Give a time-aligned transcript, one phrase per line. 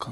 [0.00, 0.10] כל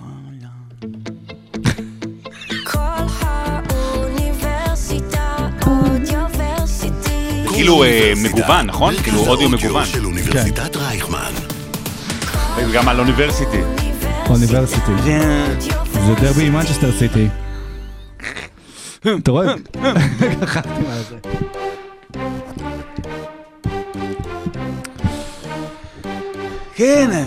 [3.21, 7.45] האוניברסיטה אודיוורסיטי.
[7.49, 8.95] כאילו אה, מגוון, נכון?
[9.03, 9.85] כאילו אודיו מגוון.
[9.85, 11.32] של אוניברסיטת רייכמן.
[12.74, 13.61] גם על אוניברסיטי.
[14.29, 14.93] אוניברסיטי.
[16.07, 17.29] זה דרבי עם מנצ'סטר סיטי.
[19.18, 19.55] אתה רואה?
[20.41, 21.16] קחתי מה זה.
[26.75, 27.25] כן.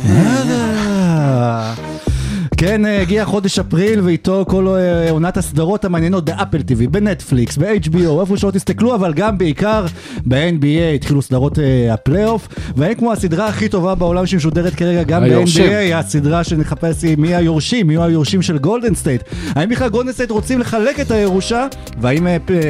[2.62, 8.22] כן, אה, הגיע חודש אפריל ואיתו כל אה, עונת הסדרות המעניינות באפל TV, בנטפליקס, ב-HBO,
[8.22, 9.86] איפה שלא תסתכלו, אבל גם בעיקר
[10.26, 15.24] ב-NBA התחילו סדרות אה, הפלייאוף, ואין כמו הסדרה הכי טובה בעולם שמשודרת כרגע גם.
[15.24, 19.24] ב-NBA, הסדרה שנחפש מי היורשים, מי היורשים של גולדן סטייט.
[19.56, 21.68] האם בכלל גולדן סטייט רוצים לחלק את הירושה,
[22.02, 22.28] והאם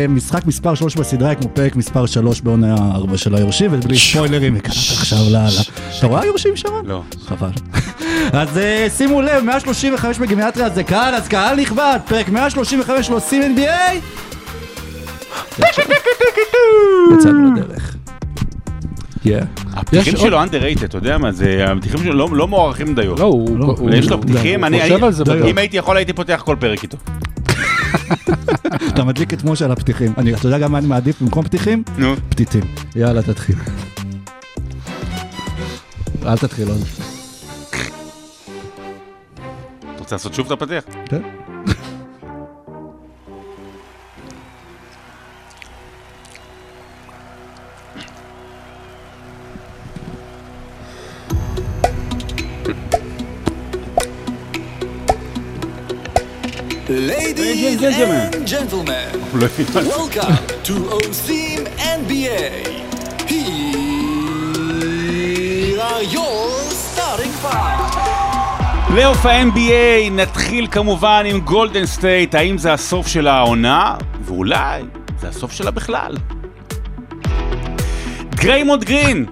[0.10, 4.74] משחק מספר 3 בסדרה כמו פרק מספר 3 בעונה 4 של היורשים, ובלי ספוילרים, וככה
[4.74, 5.62] עכשיו לאללה.
[5.98, 6.86] אתה רואה היורשים שרון?
[6.86, 7.02] לא.
[7.26, 7.50] חבל.
[8.42, 8.60] אז
[8.98, 9.44] שימו לב,
[9.90, 13.96] 135 בגימטריה זה קהל, אז קהל נכבד, פרק 135 לא עושים NBA.
[17.14, 17.96] יצאנו לדרך.
[19.74, 23.16] הפתיחים שלו underrated, אתה יודע מה זה, הפתיחים שלו לא- לא מוערכים דיו.
[23.16, 23.60] לא, הוא...
[23.60, 24.82] לא, הוא- יש לו פתיחים, אני.
[25.50, 26.98] אם הייתי יכול הייתי פותח כל פרק איתו.
[28.88, 30.14] אתה מדליק את משה על הפתיחים.
[30.18, 31.84] אני- אתה יודע גם מה אני מעדיף במקום פתיחים?
[31.98, 32.16] נו.
[32.30, 32.62] פתיתים.
[32.96, 33.56] יאללה, תתחיל.
[36.26, 37.11] אל תתחיל עוד.
[40.12, 40.84] אתה רוצה לעשות שוב את הפתיח?
[41.06, 41.22] כן.
[56.90, 59.90] Ladies and gentlemen, הוא לא הבין מה זה.
[59.92, 61.62] welcome to OSIM
[62.00, 62.68] NBA.
[63.30, 63.50] Here
[65.80, 66.61] are your starting five.
[68.94, 73.96] פלייאוף ה-NBA, נתחיל כמובן עם גולדן סטייט, האם זה הסוף של העונה?
[74.22, 74.82] ואולי
[75.22, 76.18] זה הסוף שלה בכלל.
[78.36, 79.26] דריימונד גרין,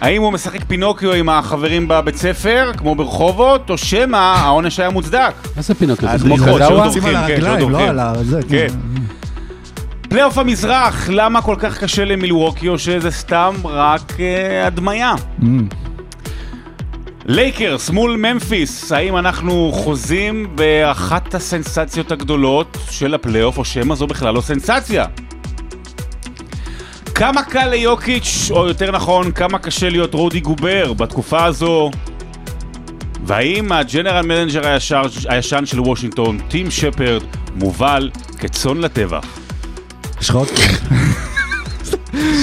[0.00, 5.34] האם הוא משחק פינוקיו עם החברים בבית ספר, כמו ברחובות, או שמא העונש היה מוצדק?
[5.56, 6.08] מה זה פינוקיו?
[6.18, 6.90] זה כמו קדאווה?
[7.26, 7.56] כן, לא
[8.48, 8.68] כן.
[10.00, 15.14] פלייאוף המזרח, למה כל כך קשה למילווקי, או שזה סתם רק אה, הדמיה?
[17.32, 24.34] לייקרס מול ממפיס, האם אנחנו חוזים באחת הסנסציות הגדולות של הפלייאוף, או שמא זו בכלל
[24.34, 25.04] לא סנסציה?
[27.14, 31.90] כמה קל ליוקיץ', או יותר נכון, כמה קשה להיות רודי גובר בתקופה הזו?
[33.24, 37.22] והאם ה general manager הישר, הישן של וושינגטון, טים שפרד,
[37.54, 39.24] מובל כצאן לטבח?
[40.20, 40.48] יש לך עוד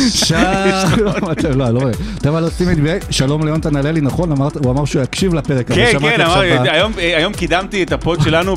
[0.09, 1.13] שלום,
[1.55, 2.39] לא, לא רואה.
[2.41, 4.31] עושים NBA, שלום ליונתן הללי, נכון?
[4.63, 7.91] הוא אמר שהוא יקשיב לפרק, אבל כן, שמעתי כן, עכשיו ב- היום, היום קידמתי את
[7.91, 8.55] הפוד שלנו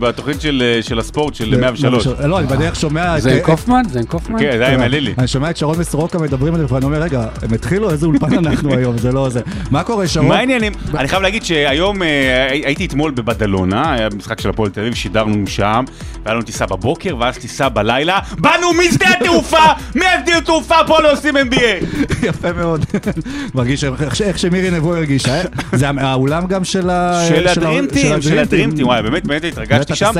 [0.00, 2.06] בתוכנית של, של הספורט של 103.
[2.06, 3.16] לא, אני בדרך שומע...
[3.16, 3.82] את- זה עם קופמן?
[3.90, 4.38] זה עם קופמן?
[4.38, 5.14] כן, זה היה עם הלילי.
[5.18, 7.90] אני שומע את שרון וסורוקה מדברים על זה, ואני אומר, רגע, הם התחילו?
[7.90, 8.98] איזה אולפן אנחנו היום?
[8.98, 9.40] זה לא זה.
[9.70, 10.28] מה קורה, שרון?
[10.28, 10.72] מה העניינים?
[10.98, 15.46] אני חייב להגיד שהיום אה, הייתי אתמול בבדלונה, היה משחק של הפועל תל אביב, שידרנו
[15.46, 15.84] שם,
[16.24, 19.58] והיה לנו טיסה בבוקר, ואז טיסה בלילה, באנו משדה התעופה,
[19.94, 20.06] משדה
[20.38, 21.84] התעופה, פה לא עושים NBA.
[22.28, 22.84] יפה מאוד.
[23.54, 23.84] מרגיש
[24.24, 25.34] איך שמירי נבו הרגישה.
[25.34, 25.42] אה?
[25.78, 27.24] זה האולם גם של ה...
[27.28, 30.12] של הדרימטים, של הדרימטים, וואי, באמת, באמת התרגשתי שם.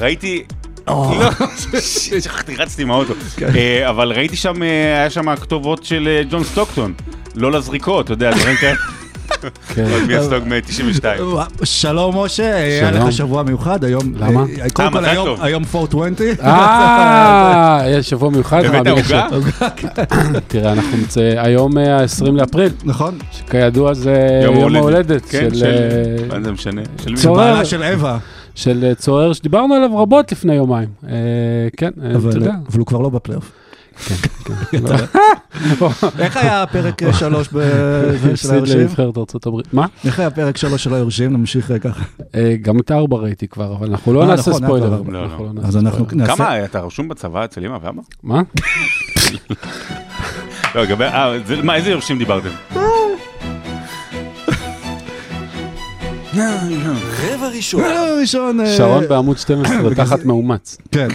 [0.00, 0.42] ראיתי...
[0.88, 1.12] לא,
[2.20, 3.14] שכחתי, רצתי עם האוטו.
[3.56, 6.92] אה, אבל ראיתי שם, אה, היה שם כתובות של ג'ון סטוקטון.
[7.34, 8.76] לא לזריקות, אתה יודע, דברים כאלה.
[9.68, 9.84] כן.
[9.92, 11.04] עוד מהסטוק מ-92.
[11.64, 12.90] שלום משה, היה.
[12.90, 14.02] לך שבוע מיוחד היום.
[14.16, 14.40] למה?
[14.60, 15.42] אה, קודם אה, כל היום- טוב.
[15.42, 16.14] היום 420.
[16.42, 18.64] אה, היה שבוע מיוחד.
[18.64, 19.50] הבאת מה, בגלל עוגה?
[19.58, 23.18] ש- תראה, אנחנו נמצא, היום אה, ה-20 לאפריל, נכון?
[23.32, 25.64] שכידוע זה יום ההולדת כן, של.
[25.66, 26.82] אה, מה זה משנה?
[27.16, 27.28] של.
[27.30, 28.18] בעלה של אווה.
[28.54, 30.88] של אה, צוער שדיברנו עליו רבות לפני יומיים.
[31.08, 31.14] אה,
[31.76, 32.52] כן, אה, אתה יודע.
[32.68, 33.52] אבל הוא כבר לא בפלייאוף.
[34.72, 34.96] לא.
[36.18, 38.80] איך היה פרק אה, שלוש ב- של היורשים?
[38.80, 39.74] לנבחרת ארצות הברית.
[39.74, 39.86] מה?
[40.04, 41.32] איך היה פרק שלוש של היורשים?
[41.32, 42.02] נמשיך אה, ככה.
[42.34, 45.02] אה, גם את ארבע ראיתי כבר, אבל אנחנו לא נעשה נכון, ספוילר.
[45.08, 45.50] לא, לא.
[45.64, 46.06] אז אנחנו.
[46.12, 46.36] נעשה...
[46.36, 48.00] כמה, אתה רשום בצבא אצל אמא ואבא?
[48.22, 48.42] מה?
[50.74, 51.04] לא, לגבי,
[51.46, 52.48] זה- מה, איזה יורשים דיברתם?
[57.34, 57.84] רבע ראשון.
[57.84, 58.58] אה, ראשון...
[58.76, 60.76] שרון בעמוד 12 תחת מאומץ.
[60.92, 61.08] כן.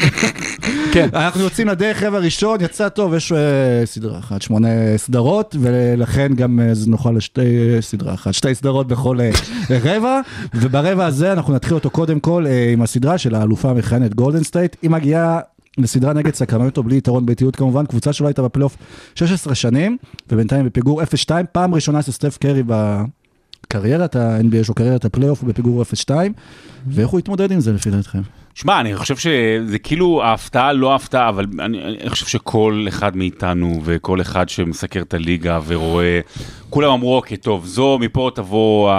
[0.93, 1.09] כן.
[1.13, 4.67] אנחנו יוצאים לדרך רבע ראשון, יצא טוב, יש אה, סדרה אחת, שמונה
[4.97, 9.17] סדרות, ולכן גם אה, נוכל לשתי אה, סדרה אחת, שתי סדרות בכל
[9.69, 10.21] רבע,
[10.55, 14.89] וברבע הזה אנחנו נתחיל אותו קודם כל עם הסדרה של האלופה המכהנת גולדן סטייט, היא
[14.89, 15.39] מגיעה
[15.77, 18.77] לסדרה נגד סקרמנטו בלי יתרון ביתיות כמובן, קבוצה שלא הייתה בפלייאוף
[19.15, 19.97] 16 שנים,
[20.31, 21.05] ובינתיים בפיגור 0-2,
[21.51, 23.01] פעם ראשונה של סטף קרי ב...
[23.67, 26.11] קריירת ה-NBA שלו, קריירת הפלייאוף בפיגור 0-2,
[26.87, 28.21] ואיך הוא יתמודד עם זה לפי דעתכם?
[28.55, 33.81] שמע, אני חושב שזה כאילו ההפתעה לא ההפתעה, אבל אני, אני חושב שכל אחד מאיתנו
[33.83, 36.19] וכל אחד שמסקר את הליגה ורואה,
[36.69, 38.93] כולם אמרו, אוקיי, טוב, זו מפה תבוא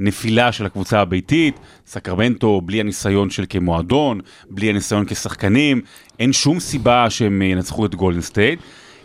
[0.00, 4.20] הנפילה של הקבוצה הביתית, סקרמנטו, בלי הניסיון של כמועדון,
[4.50, 5.80] בלי הניסיון כשחקנים,
[6.18, 8.58] אין שום סיבה שהם ינצחו את גולדן סטייט,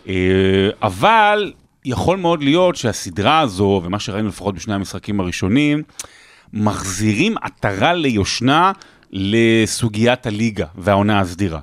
[0.08, 0.14] אה,
[0.82, 1.52] אבל
[1.84, 5.82] יכול מאוד להיות שהסדרה הזו, ומה שראינו לפחות בשני המשחקים הראשונים,
[6.52, 8.72] מחזירים עטרה ליושנה
[9.12, 11.58] לסוגיית הליגה והעונה הסדירה.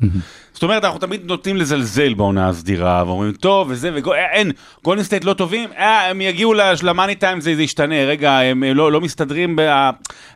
[0.58, 4.52] זאת אומרת, אנחנו תמיד נוטים לזלזל בעונה הסדירה, ואומרים, טוב, וזה, ואין,
[4.84, 6.54] גולדן סטייט לא טובים, אה, הם יגיעו
[6.84, 9.62] ל money time, זה, זה ישתנה, רגע, הם אה, לא, לא מסתדרים, ב,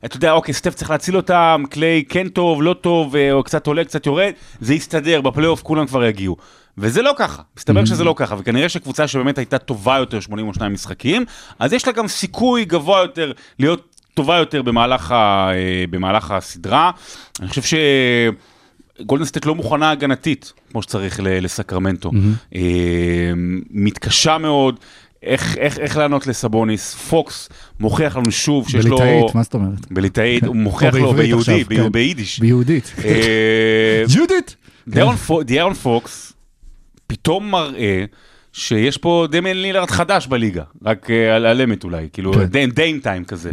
[0.05, 3.67] אתה יודע, אוקיי, סטף צריך להציל אותם, קליי כן טוב, לא טוב, אה, או קצת
[3.67, 6.37] עולה, קצת יורד, זה יסתדר, בפלייאוף כולם כבר יגיעו.
[6.77, 11.25] וזה לא ככה, מסתבר שזה לא ככה, וכנראה שקבוצה שבאמת הייתה טובה יותר 82 משחקים,
[11.59, 16.91] אז יש לה גם סיכוי גבוה יותר להיות טובה יותר במהלך, ה, אה, במהלך הסדרה.
[17.39, 17.77] אני חושב
[18.99, 22.09] שגולדן סטייט לא מוכנה הגנתית, כמו שצריך לסקרמנטו.
[22.09, 22.55] Mm-hmm.
[23.71, 24.79] מתקשה מאוד.
[25.23, 27.49] איך, איך, איך לענות לסבוניס, פוקס
[27.79, 28.97] מוכיח לנו שוב שיש לו...
[28.97, 29.91] בליטאית, מה זאת אומרת?
[29.91, 31.91] בליטאית, הוא מוכיח לו ביהודי, עכשיו, כן.
[31.91, 32.39] ביידיש.
[32.39, 32.93] ביהודית.
[33.05, 34.55] אה, יהודית!
[35.45, 36.33] דיארון פוקס
[37.07, 38.05] פתאום מראה
[38.53, 42.44] שיש פה דמיאן לילארד חדש בליגה, רק אה, על על אמת אולי, כאילו כן.
[42.45, 43.51] די- Dame Time כזה.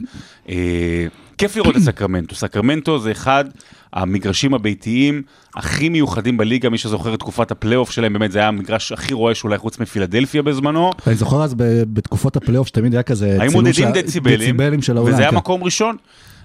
[0.49, 1.07] אה,
[1.39, 3.45] כיף לראות את סקרמנטו, סקרמנטו זה אחד
[3.93, 5.23] המגרשים הביתיים
[5.57, 9.45] הכי מיוחדים בליגה, מי שזוכר את תקופת הפלייאוף שלהם, באמת זה היה המגרש הכי רועש
[9.45, 10.91] אולי חוץ מפילדלפיה בזמנו.
[11.07, 11.55] אני זוכר אז
[11.93, 15.13] בתקופות הפלייאוף שתמיד היה כזה היו צילום מודדים של- דציבלים, דציבלים של העונה.
[15.13, 15.37] וזה היה כן.
[15.37, 15.97] מקום ראשון.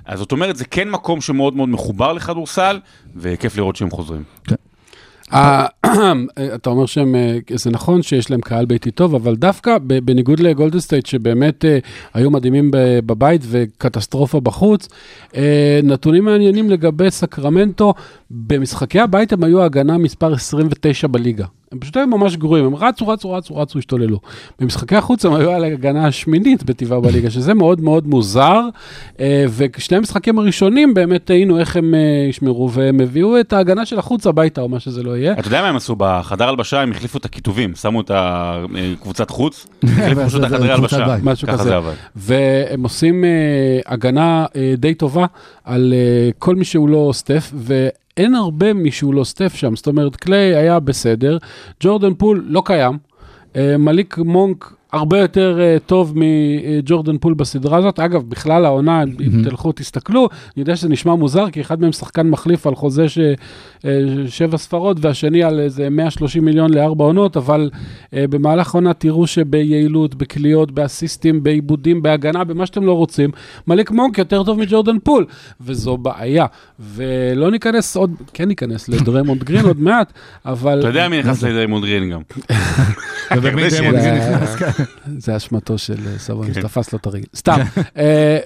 [0.06, 2.80] אז זאת אומרת, זה כן מקום שמאוד מאוד מחובר לכדורסל,
[3.16, 4.24] וכיף לראות שהם חוזרים.
[4.52, 4.54] ה-
[6.56, 10.80] אתה אומר שהם, אה, זה נכון שיש להם קהל ביתי טוב, אבל דווקא בניגוד לגולדן
[10.80, 11.78] סטייט, שבאמת אה,
[12.14, 12.72] היו מדהימים
[13.06, 14.88] בבית וקטסטרופה בחוץ,
[15.36, 17.94] אה, נתונים מעניינים לגבי סקרמנטו,
[18.32, 21.46] במשחקי הבית הם היו ההגנה מספר 29 בליגה.
[21.74, 24.20] הם פשוט היו ממש גרועים, הם רצו, רצו, רצו, רצו, השתוללו.
[24.60, 28.62] במשחקי החוץ הם היו על ההגנה השמינית בטבעה בליגה, שזה מאוד מאוד מוזר,
[29.20, 32.00] אה, ושני המשחקים הראשונים באמת ראינו איך הם אה,
[32.30, 35.34] ישמרו, והם הביאו את ההגנה של החוץ הביתה, או מה שזה לא יהיה.
[35.34, 35.96] אתה יודע מה הם עשו?
[35.98, 41.18] בחדר הלבשה הם החליפו את הכיתובים, שמו את הקבוצת חוץ, החליפו פשוט את החדרי הלבשה.
[41.24, 41.70] משהו ככה כזה.
[41.70, 41.94] זה עבד.
[42.16, 43.30] והם עושים אה,
[43.86, 45.26] הגנה אה, די טובה
[45.64, 47.52] על אה, כל מי שהוא לא סטף,
[48.18, 49.76] ואין הרבה מי שהוא לא סטף שם.
[49.76, 51.38] זאת אומרת, קליי היה בסדר,
[51.80, 52.98] ג'ורדן פול לא קיים,
[53.56, 58.00] אה, מליק מונק הרבה יותר אה, טוב מג'ורדן פול בסדרה הזאת.
[58.00, 62.30] אגב, בכלל העונה, אם תלכו, תסתכלו, אני יודע שזה נשמע מוזר, כי אחד מהם שחקן
[62.30, 63.20] מחליף על חוזה ש...
[63.86, 67.70] אה, שבע ספרות, והשני על איזה 130 מיליון לארבע עונות, אבל
[68.14, 73.30] אה, במהלך העונה תראו שביעילות, בקליעות, באסיסטים, באיבודים, בהגנה, במה שאתם לא רוצים,
[73.68, 75.26] מליק מונק יותר טוב מג'ורדן פול,
[75.62, 76.46] וזו בעיה.
[76.80, 80.14] ולא ניכנס עוד, כן ניכנס לדריימונד גרין עוד מעט,
[80.46, 80.80] אבל...
[80.80, 82.22] אתה יודע מי נכנס לדריימונד גרין גם.
[83.38, 84.84] ובמי זה דריימונד זה- גרין נכנס, כן.
[85.18, 87.26] זה אשמתו של אה, סבוניס, שתפס לו את הרגל.
[87.36, 87.60] סתם.
[87.98, 88.38] אה,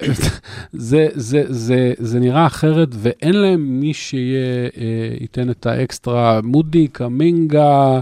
[0.73, 7.99] זה- זה- זה- זה נראה אחרת, ואין להם מי שייתן את האקסטרה, מודי, קמינגה, אה,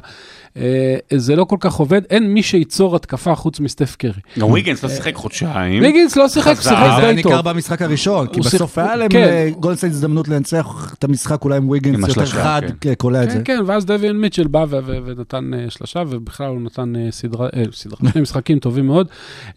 [1.16, 4.12] זה לא כל כך עובד, אין מי שייצור התקפה חוץ מסטף קרי.
[4.40, 5.82] גם ויגנס לא שיחק חודשיים.
[5.82, 6.54] ויגינס לא שיחק.
[6.54, 7.32] שיחק זה היה די טוב.
[7.32, 9.48] ניכר במשחק הראשון, כי בסוף היה להם כן.
[9.48, 12.94] לגולדן סטייט הזדמנות לנצח את המשחק אולי עם ויגינס יותר חד, כן.
[12.94, 13.44] קולע את כן, זה.
[13.44, 18.12] כן, ואז דוויאן מיטשל בא ונתן אה, שלושה, ובכלל הוא נתן אה, סדרה, אה, סדרה,
[18.12, 19.08] שני משחקים טובים מאוד.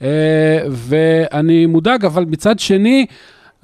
[0.02, 0.08] אה,
[0.70, 3.06] ואני מודאג, אבל מצד שני,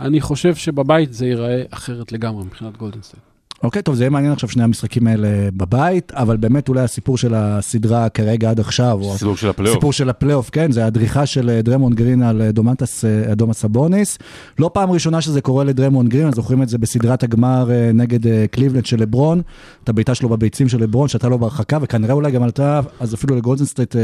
[0.01, 3.34] אני חושב שבבית זה ייראה אחרת לגמרי מבחינת גולדן סטייט.
[3.65, 7.35] אוקיי, טוב, זה יהיה מעניין עכשיו שני המשחקים האלה בבית, אבל באמת אולי הסיפור של
[7.35, 9.77] הסדרה כרגע עד עכשיו, או סיבוב של הפלייאוף.
[9.77, 13.55] הסיפור של הפלייאוף, כן, זה הדריכה של אה, דריימונד גרין על אה, דומנטס אה, אדומה
[13.55, 14.19] סבוניס.
[14.59, 18.27] לא פעם ראשונה שזה קורה לדריימונד גרין, אז זוכרים את זה בסדרת הגמר אה, נגד
[18.27, 19.43] אה, קליבלנד של לברון,
[19.85, 23.37] את הבעיטה שלו בביצים של לברון, שהייתה לו בהרחקה, וכנראה אולי גם עלתה אז אפילו
[23.37, 24.01] לגולדן סטייט אה,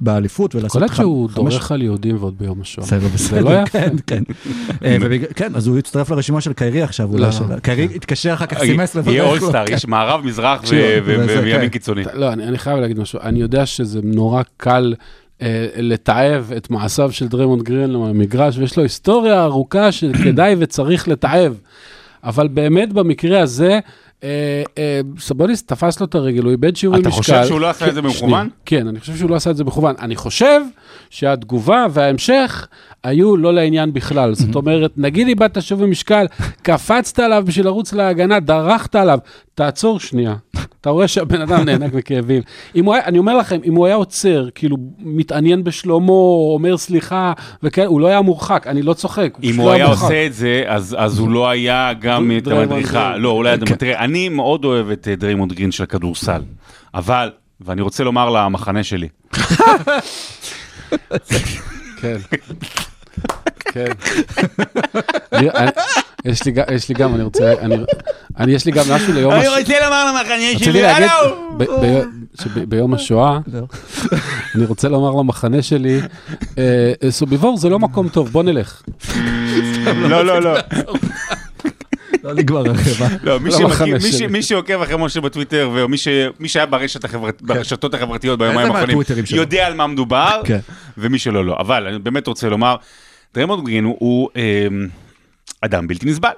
[0.00, 2.86] באליפות, ולעשות קולט ח- שהוא חמש- דורך על יהודים ועוד ביום השואה.
[2.86, 3.78] בסדר, בסדר, לא יפה.
[3.80, 4.22] כן, כן.
[4.84, 7.22] אה, ובגלל- כן, אז הוא יצטרף לרשימה של קיירי עכשיו, אולי.
[7.22, 7.30] לא.
[7.32, 8.99] של- קיירי התקשר אחר כך, סימס לברר.
[9.06, 9.24] יהיה.
[9.24, 10.62] אולסטאר, יש מערב, מזרח
[11.04, 11.68] וימין כן.
[11.68, 12.02] קיצוני.
[12.14, 13.20] לא, אני, חייב להגיד משהו.
[13.22, 14.94] אני יודע שזה נורא קל
[15.42, 21.54] אה, לתעב את מעשיו של דרמונד גרין למגרש, ויש לו היסטוריה ארוכה שכדאי וצריך לתעב.
[22.24, 23.80] אבל באמת במקרה הזה,
[25.18, 27.10] סבוניס תפס לו את הרגל, הוא איבד אתה משקל.
[27.10, 28.30] חושב שהוא לא עשה את זה כן, במכוון?
[28.30, 28.44] שנייה.
[28.64, 29.94] כן, אני חושב שהוא לא עשה את זה במכוון.
[30.00, 30.60] אני חושב
[31.10, 32.66] שהתגובה וההמשך
[33.04, 34.34] היו לא לעניין בכלל.
[34.34, 36.26] זאת אומרת, נגיד איבדת שווי משקל,
[36.62, 39.18] קפצת עליו בשביל לרוץ להגנה, דרכת עליו,
[39.60, 40.34] תעצור שנייה.
[40.80, 42.42] אתה רואה שהבן אדם נאנק מכאבים.
[42.74, 46.12] אם הוא היה, אני אומר לכם, אם הוא היה עוצר, כאילו, מתעניין בשלמה,
[46.52, 49.38] אומר סליחה, וכאלה, הוא לא היה מורחק, אני לא צוחק.
[49.42, 50.02] אם הוא לא היה מורחק.
[50.02, 53.16] עושה את זה, אז אז הוא לא היה גם את המדריכה.
[53.16, 53.58] לא, הוא לא היה...
[53.58, 53.74] כן.
[53.74, 56.42] תראה, אני מאוד אוהב את אה, דריימונד גרין של הכדורסל,
[56.94, 59.08] אבל, ואני רוצה לומר למחנה שלי,
[62.00, 62.16] כן.
[63.72, 63.92] כן.
[66.24, 67.76] אני- יש לי גם- יש לי גם, אני רוצה, אני-
[68.38, 69.46] אני, יש לי גם משהו ליום הש...
[69.58, 70.50] רוצה לומר למחנה
[71.58, 72.02] ב-
[72.42, 73.38] שב- ביום השואה,
[74.54, 76.00] אני רוצה לומר למחנה שלי,
[76.58, 78.82] אה, אה, סוביבור זה לא מקום טוב, בוא נלך.
[79.94, 80.54] לא, לא, לא.
[82.24, 83.16] לא נגמר הרבע.
[83.22, 83.56] לא, מי לא
[84.18, 84.42] שלי.
[84.42, 85.96] שעוקב אחרי משה בטוויטר, ומי
[86.48, 88.96] שהיה ברשת החברת- ברשתות החברתיות ביומיים האחרונים?
[89.36, 90.58] יודע על מה מדובר, כן.
[90.98, 91.56] ומי שלא, לא.
[91.60, 92.76] אבל אני באמת רוצה לומר,
[93.34, 94.86] דריימונד גרין הוא- אמ,
[95.60, 96.30] אדם בלתי נסבל.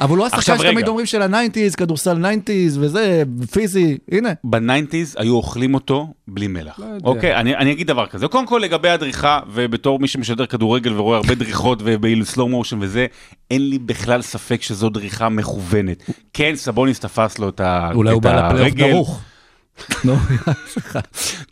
[0.00, 0.88] אבל הוא לא השחקן שתמיד.
[0.88, 3.22] אומרים של ה nineties, כדורסל nineties וזה,
[3.52, 4.32] פיזי, הנה.
[4.44, 6.78] ב nineties היו אוכלים אותו בלי מלח.
[6.78, 7.08] לא יודע.
[7.08, 8.28] אוקיי, אני, אני אגיד דבר כזה.
[8.28, 13.06] קודם כל לגבי הדריכה, ובתור מי שמשדר כדורגל ורואה הרבה דריכות וב slow motion וזה,
[13.50, 16.10] אין לי בכלל ספק שזו דריכה מכוונת.
[16.32, 18.90] כן, סבוניס תפס לו את, ה, אולי הוא את בא לפלייאוף הרגל.
[18.90, 19.20] דרוך.
[20.04, 20.16] נו,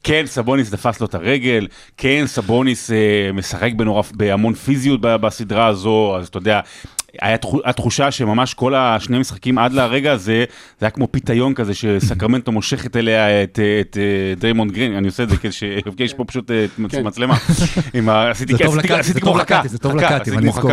[0.02, 6.16] כן, סבוניס תפס לו את הרגל, כן, סבוניס אה, משחק בנורא, בהמון פיזיות בסדרה הזו,
[6.16, 6.60] אז אתה יודע,
[7.20, 10.44] היה תחו- התחושה שממש כל השני משחקים עד לרגע הזה,
[10.80, 15.06] זה היה כמו פיתיון כזה שסקרמנטו מושכת אליה את, אה, את אה, דריימונד גרין, אני
[15.06, 15.62] עושה את זה כדי ש...
[15.98, 16.50] יש פה פשוט
[16.90, 17.06] כן.
[17.06, 17.36] מצלמה.
[18.98, 20.70] עשיתי כמו חכה, זה טוב חכה, לקאטי, עשיתי אני אזכור.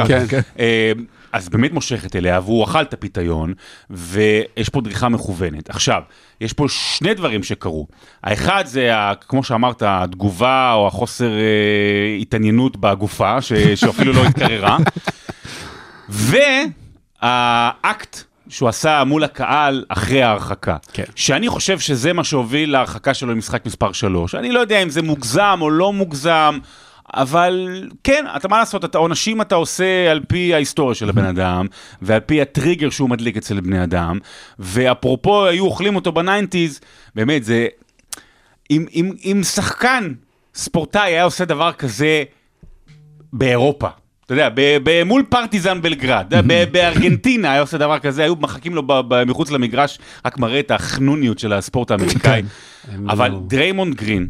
[1.33, 3.53] אז באמת מושכת אליה, והוא אכל את הפיתיון,
[3.89, 5.69] ויש פה דריכה מכוונת.
[5.69, 6.01] עכשיו,
[6.41, 7.87] יש פה שני דברים שקרו.
[8.23, 14.77] האחד זה, ה- כמו שאמרת, התגובה או החוסר אה, התעניינות בגופה, ש, שאפילו לא התקררה,
[17.21, 20.77] והאקט שהוא עשה מול הקהל אחרי ההרחקה.
[20.93, 21.03] כן.
[21.15, 24.35] שאני חושב שזה מה שהוביל להרחקה שלו למשחק מספר 3.
[24.35, 26.57] אני לא יודע אם זה מוגזם או לא מוגזם,
[27.13, 31.65] אבל כן, אתה מה לעשות, את העונשים אתה עושה על פי ההיסטוריה של הבן אדם,
[32.01, 34.19] ועל פי הטריגר שהוא מדליק אצל בני אדם,
[34.59, 36.79] ואפרופו היו אוכלים אותו ב nineties,
[37.15, 37.67] באמת זה...
[38.71, 40.13] אם, אם, אם שחקן,
[40.55, 42.23] ספורטאי היה עושה דבר כזה
[43.33, 43.87] באירופה,
[44.25, 48.75] אתה יודע, ב- ב- מול פרטיזן בלגרד, ב- בארגנטינה היה עושה דבר כזה, היו מחכים
[48.75, 52.41] לו ב- ב- מחוץ למגרש, רק מראה את החנוניות של הספורט האמריקאי.
[52.91, 54.27] הם אבל לא- דריימונד גרין,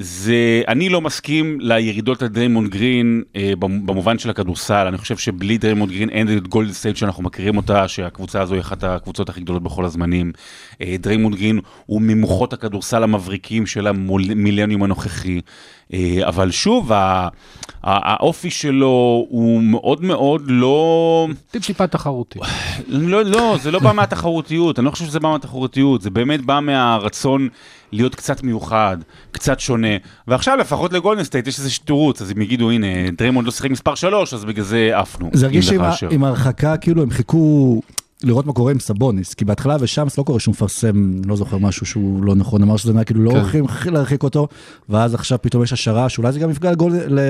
[0.00, 5.16] זה, אני לא מסכים לירידות על דריימונד גרין אה, במ- במובן של הכדורסל, אני חושב
[5.16, 9.28] שבלי דריימונד גרין אין את גולדן סטייט שאנחנו מכירים אותה, שהקבוצה הזו היא אחת הקבוצות
[9.28, 10.32] הכי גדולות בכל הזמנים.
[10.82, 15.40] אה, דריימונד גרין הוא ממוחות הכדורסל המבריקים של המילניום הנוכחי,
[16.28, 16.90] אבל שוב,
[17.82, 21.28] האופי שלו הוא מאוד מאוד לא...
[21.50, 22.38] טיפ-טיפה תחרותי.
[22.88, 26.60] לא, לא, זה לא בא מהתחרותיות, אני לא חושב שזה בא מהתחרותיות, זה באמת בא
[26.60, 27.48] מהרצון
[27.92, 28.96] להיות קצת מיוחד,
[29.32, 29.96] קצת שונה,
[30.28, 32.86] ועכשיו לפחות לגולדן סטייט יש איזה תירוץ, אז הם יגידו, הנה,
[33.18, 35.30] דריימונד לא שיחק מספר 3, אז בגלל זה עפנו.
[35.32, 35.72] זה הרגיש.
[36.10, 37.80] עם ההרחקה, כאילו הם חיכו
[38.24, 41.86] לראות מה קורה עם סבוניס, כי בהתחלה ושמס לא קורה שהוא מפרסם, לא זוכר משהו
[41.86, 43.36] שהוא לא נכון, אמר שזה נראה כאילו לא כן.
[43.36, 44.48] הולכים להרחיק אותו,
[44.88, 47.20] ואז עכשיו פתאום יש השערה שאולי זה גם יפגע לגול- ל-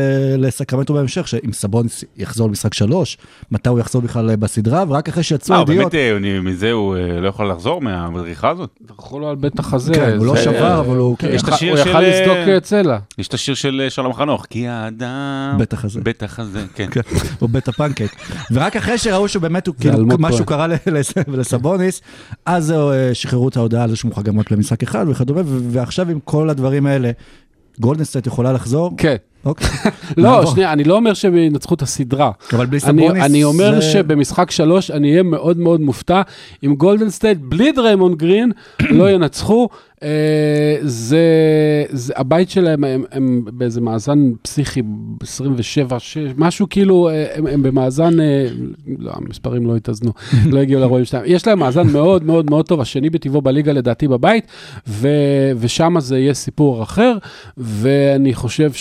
[0.47, 3.19] לסקרמנטו בהמשך, שאם סבוניס יחזור למשחק שלוש,
[3.51, 6.73] מתי הוא יחזור בכלל בסדרה, ורק אחרי שיצאו מה, הוא הידיעות, באמת, אה, אני- מזה
[6.73, 8.71] הוא אה, לא יכול לחזור מהמדריכה הזאת?
[8.87, 9.95] דרכו לו על בית החזה.
[9.95, 11.17] כן, הוא לא שבר, אבל הוא...
[11.31, 12.99] יש את הוא השיר יכל של, לסדוק אה, אה, צלע.
[13.19, 15.57] יש את השיר של אה, שלום חנוך, כי האדם...
[15.59, 16.01] בטח הזה.
[16.03, 16.89] בטח הזה, כן.
[16.91, 17.01] כן,
[17.43, 18.09] או בית הפנקק.
[18.51, 20.47] ורק אחרי שראו שבאמת הוא, כאילו, משהו.
[20.47, 22.01] קרה ל- לס- לסבוניס,
[22.47, 26.87] אז אה, שחררו את ההודעה מוכן גם רק למשחק אחד וכדומה, ועכשיו עם כל הדברים
[26.87, 27.11] האלה,
[27.81, 28.91] גולדן סטייט יכולה לחזור?
[28.97, 29.17] כן.
[29.45, 29.69] אוקיי.
[30.17, 30.47] לא.
[30.47, 32.31] שנייה, אני לא אומר שהם ינצחו את הסדרה.
[32.53, 33.25] אבל בלי סבוניס...
[33.25, 36.23] אני אומר שבמשחק שלוש אני אהיה מאוד מאוד מופתע
[36.65, 38.53] אם גולדן סטייט בלי דריימונד גרין
[38.99, 39.69] לא ינצחו.
[40.03, 41.19] אה, זה,
[41.91, 44.83] זה הבית שלהם הם, הם באיזה מאזן פסיכי
[45.23, 48.49] 27 6 משהו כאילו אה, הם, הם במאזן אה,
[48.99, 50.13] לא המספרים לא התאזנו
[50.53, 54.09] לא הגיעו לרואים שלהם יש להם מאזן מאוד מאוד מאוד טוב השני בטבעו בליגה לדעתי
[54.09, 54.47] בבית
[54.89, 55.09] ו,
[55.59, 57.17] ושם זה יהיה סיפור אחר
[57.57, 58.73] ואני חושב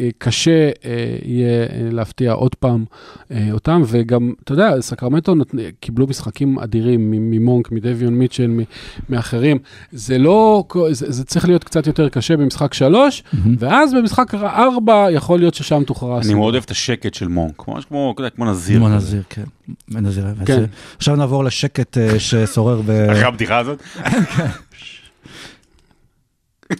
[0.00, 2.84] שקשה אה, יהיה אה, להפתיע עוד פעם
[3.30, 5.54] אה, אותם, וגם, אתה יודע, סקרמנטו נת...
[5.80, 8.60] קיבלו משחקים אדירים ממונק, מדביון מיטשל,
[9.08, 9.58] מאחרים.
[9.92, 13.22] זה לא, זה, זה צריך להיות קצת יותר קשה במשחק שלוש,
[13.58, 16.34] ואז במשחק ארבע יכול להיות ששם תוכרע אני.
[16.34, 18.78] מאוד אוהב את השקט של מונק, ממש כמו, אתה יודע, כמו נזיר.
[18.78, 18.88] כמו.
[18.88, 19.44] נזיר, כן.
[19.90, 20.24] נזיר.
[20.46, 20.64] כן.
[20.96, 22.90] עכשיו נעבור לשקט ששורר ב...
[22.90, 23.82] אחרי הבדיחה הזאת?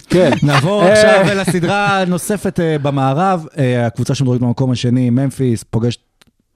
[0.09, 0.93] כן, נעבור אה.
[0.93, 6.06] עכשיו לסדרה נוספת אה, במערב, אה, הקבוצה שמדורגת במקום השני, ממפיס, פוגשת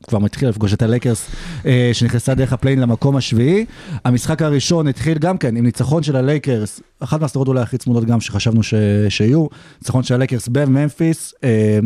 [0.09, 1.27] כבר מתחיל לפגוש את הלייקרס,
[1.67, 3.65] אה, שנכנסה דרך ה play-in למקום השביעי.
[4.05, 8.21] המשחק הראשון התחיל גם כן עם ניצחון של הלייקרס, אחת מהסדרות אולי הכי צמודות גם
[8.21, 8.75] שחשבנו ש...
[9.09, 9.47] שיהיו,
[9.83, 11.35] ניצחון של הלייקרס בממפיס.
[11.45, 11.79] אה,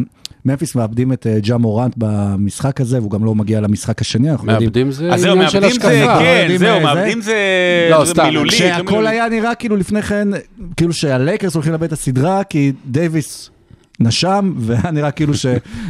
[0.44, 4.50] ממפיס מאבדים את אה, ג'ה מורנט במשחק הזה, והוא גם לא מגיע למשחק השני, אנחנו
[4.50, 4.68] יודעים.
[4.68, 6.18] מאבדים זה אז זהו, עניין של מאבדים זה, השקפה.
[6.18, 6.84] כן, זהו, אה, זה.
[6.84, 7.34] מאבדים זה
[7.90, 8.50] לא, זה סתם, מילולי.
[8.50, 9.08] שהכל מילולי.
[9.08, 10.28] היה נראה כאילו לפני כן,
[10.76, 13.50] כאילו שהלייקרס הולכים לאבד את הסדרה, כי דייוויס
[14.00, 15.46] נשם, והיה נראה כאילו ש...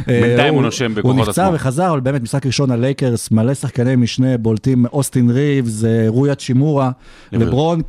[0.07, 1.55] בינתיים הוא אה, נושם הוא בכוחות נפצע עצמו.
[1.55, 6.91] וחזר, אבל באמת משחק ראשון הלייקרס, מלא שחקני משנה בולטים, אוסטין ריבס, אה, רוי האצ'ימורה.
[7.31, 7.81] לברון.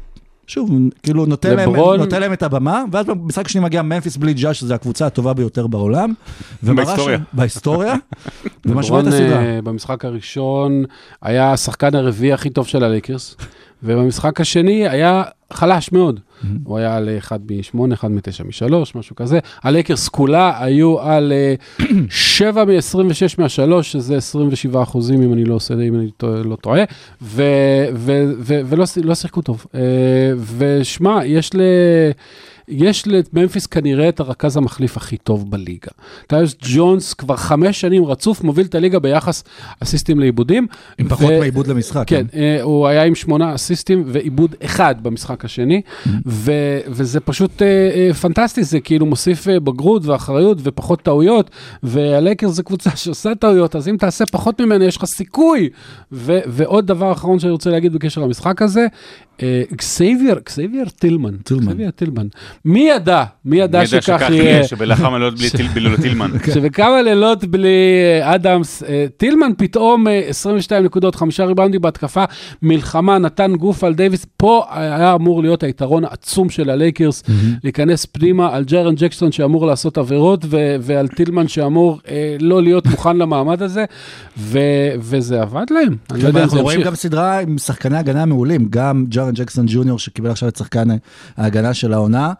[0.46, 0.70] שוב,
[1.02, 4.74] כאילו נותן להם, נותן להם את הבמה, ואז במשחק השני מגיע ממפיס בלי ג'ה, שזו
[4.74, 6.12] הקבוצה הטובה ביותר בעולם.
[6.62, 7.18] בהיסטוריה.
[7.32, 7.94] בהיסטוריה.
[8.66, 9.44] ומשווה את הסדרה.
[9.44, 10.84] אה, במשחק הראשון
[11.22, 13.36] היה השחקן הרביעי הכי טוב של הלייקרס,
[13.82, 16.20] ובמשחק השני היה חלש מאוד.
[16.64, 17.40] הוא היה על 1
[17.74, 19.38] מ-8, 1 מ-9 מ-3, משהו כזה.
[19.62, 21.54] הלייקרס כולה היו על אה,
[22.10, 22.70] 7 מ-26
[23.38, 26.84] מה-3, שזה 27 אחוזים, אם אני לא עושה, אם אני לא טועה,
[27.22, 27.42] ו-
[27.94, 29.66] ו- ו- ולא לא שיחקו טוב.
[29.74, 29.80] אה,
[30.58, 31.60] ושמע, יש ל...
[32.68, 35.90] יש לממפיס כנראה את הרכז המחליף הכי טוב בליגה.
[36.26, 39.44] טיוס ג'ונס כבר חמש שנים רצוף מוביל את הליגה ביחס
[39.80, 40.66] אסיסטים לעיבודים.
[40.98, 42.04] עם פחות ו- מעיבוד למשחק.
[42.06, 45.82] כן, אה, הוא היה עם שמונה אסיסטים ועיבוד אחד במשחק השני,
[46.26, 51.50] ו- וזה פשוט אה, אה, פנטסטי, זה כאילו מוסיף אה, בגרות ואחריות ופחות טעויות,
[51.82, 55.68] והלייקרס זה קבוצה שעושה טעויות, אז אם תעשה פחות ממנה יש לך סיכוי.
[56.12, 58.86] ו- ועוד דבר אחרון שאני רוצה להגיד בקשר למשחק הזה,
[59.76, 61.64] קסייבייר, קסייבייר טילמן, טילמן.
[61.64, 62.26] קסייבייר טילמן.
[62.64, 64.42] מי ידע, מי ידע מי ידע שכך שכך יהיה?
[64.44, 66.30] יהיה, שבלאחר מלאות בלי טיל- בלי טילמן.
[66.54, 67.68] שבכמה לילות בלי
[68.22, 72.24] אה, אדמס, אה, טילמן פתאום אה, 22 נקודות, חמישה ריבאונדים בהתקפה,
[72.62, 77.22] מלחמה, נתן גוף על דייוויס, פה היה אמור להיות היתרון העצום של הלייקרס,
[77.64, 82.86] להיכנס פנימה על ג'רן ג'קסון שאמור לעשות עבירות, ו- ועל טילמן שאמור אה, לא להיות
[82.86, 83.84] מוכן למעמד הזה,
[84.98, 85.96] וזה עבד להם.
[86.10, 86.82] אני לא יודע אם זה אנחנו רואים.
[86.82, 90.88] גם סדרה עם שחקני הגנה מעולים, גם ג'ארן ג'קסון ג'וניור שקיבל עכשיו את שחקן
[91.36, 92.32] ההגנה של העונה.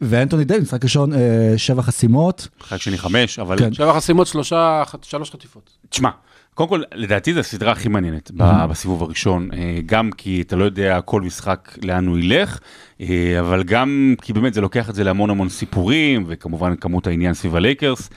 [0.00, 2.48] ואנטוני דייוויס, משחק ראשון, אה, שבע חסימות.
[2.60, 3.58] משחק שני חמש, אבל...
[3.58, 3.72] כן.
[3.72, 5.70] שבע חסימות, שלוש חטיפות.
[5.88, 6.10] תשמע,
[6.54, 10.64] קודם כל, לדעתי זו הסדרה הכי מעניינת ב- בסיבוב הראשון, אה, גם כי אתה לא
[10.64, 12.58] יודע כל משחק לאן הוא ילך,
[13.00, 17.34] אה, אבל גם כי באמת זה לוקח את זה להמון המון סיפורים, וכמובן כמות העניין
[17.34, 18.10] סביב הלייקרס.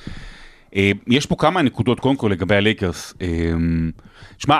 [0.76, 3.14] אה, יש פה כמה נקודות קודם כל לגבי הלייקרס.
[3.22, 3.28] אה,
[4.38, 4.58] שמע,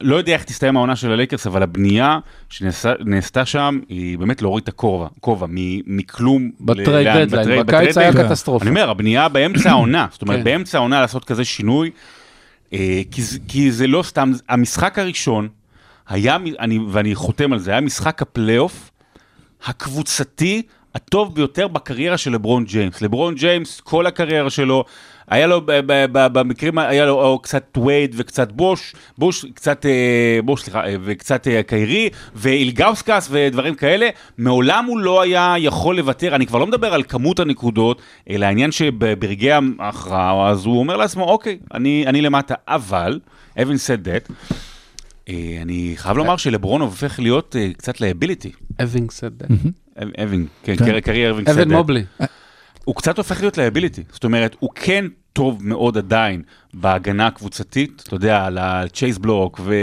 [0.00, 2.18] לא יודע איך תסתיים העונה של הלייקרס, אבל הבנייה
[2.50, 5.46] שנעשתה שם היא באמת להוריד את הכובע,
[5.86, 6.50] מכלום.
[6.60, 8.28] ב trade deadline, בקיץ היה דדליין.
[8.28, 8.62] קטסטרופה.
[8.62, 10.44] אני אומר, הבנייה באמצע העונה, זאת אומרת, כן.
[10.44, 11.90] באמצע העונה לעשות כזה שינוי,
[12.72, 15.48] אה, כי, זה- לא סתם, המשחק הראשון
[16.08, 16.36] היה,
[16.90, 18.90] ואני חותם על זה, היה משחק הפלייאוף
[19.66, 20.62] הקבוצתי
[20.98, 23.02] הטוב ביותר בקריירה של לברון ג'יימס.
[23.02, 24.84] לברון ג'יימס, כל הקריירה שלו,
[25.28, 29.86] היה לו ב- ב- ב- במקרים, היה לו או קצת וייד וקצת בוש, בוש, קצת,
[29.86, 34.08] אה, בוש, סליחה, אה, וקצת אה, קיירי, ואילגאוסקס ודברים כאלה.
[34.38, 38.72] מעולם הוא לא היה יכול לוותר, אני כבר לא מדבר על כמות הנקודות, אלא העניין
[38.72, 43.20] שברגעי ההכרעה, אז הוא אומר לעצמו, אוקיי, אני, אני למטה, אבל,
[43.58, 44.32] having said that,
[45.28, 48.50] אה, אני חייב לומר שלברון הופך להיות אה, קצת ליביליטי.
[48.82, 49.30] having said
[50.22, 50.84] having, כן, כן.
[50.84, 51.72] קרי- קרי ארווינג אוון.
[51.72, 52.04] מובלי.
[52.84, 54.02] הוא קצת הופך להיות liability.
[54.12, 56.42] זאת אומרת, הוא כן טוב מאוד עדיין
[56.74, 59.74] בהגנה הקבוצתית, אתה יודע, על ה chase block, ו-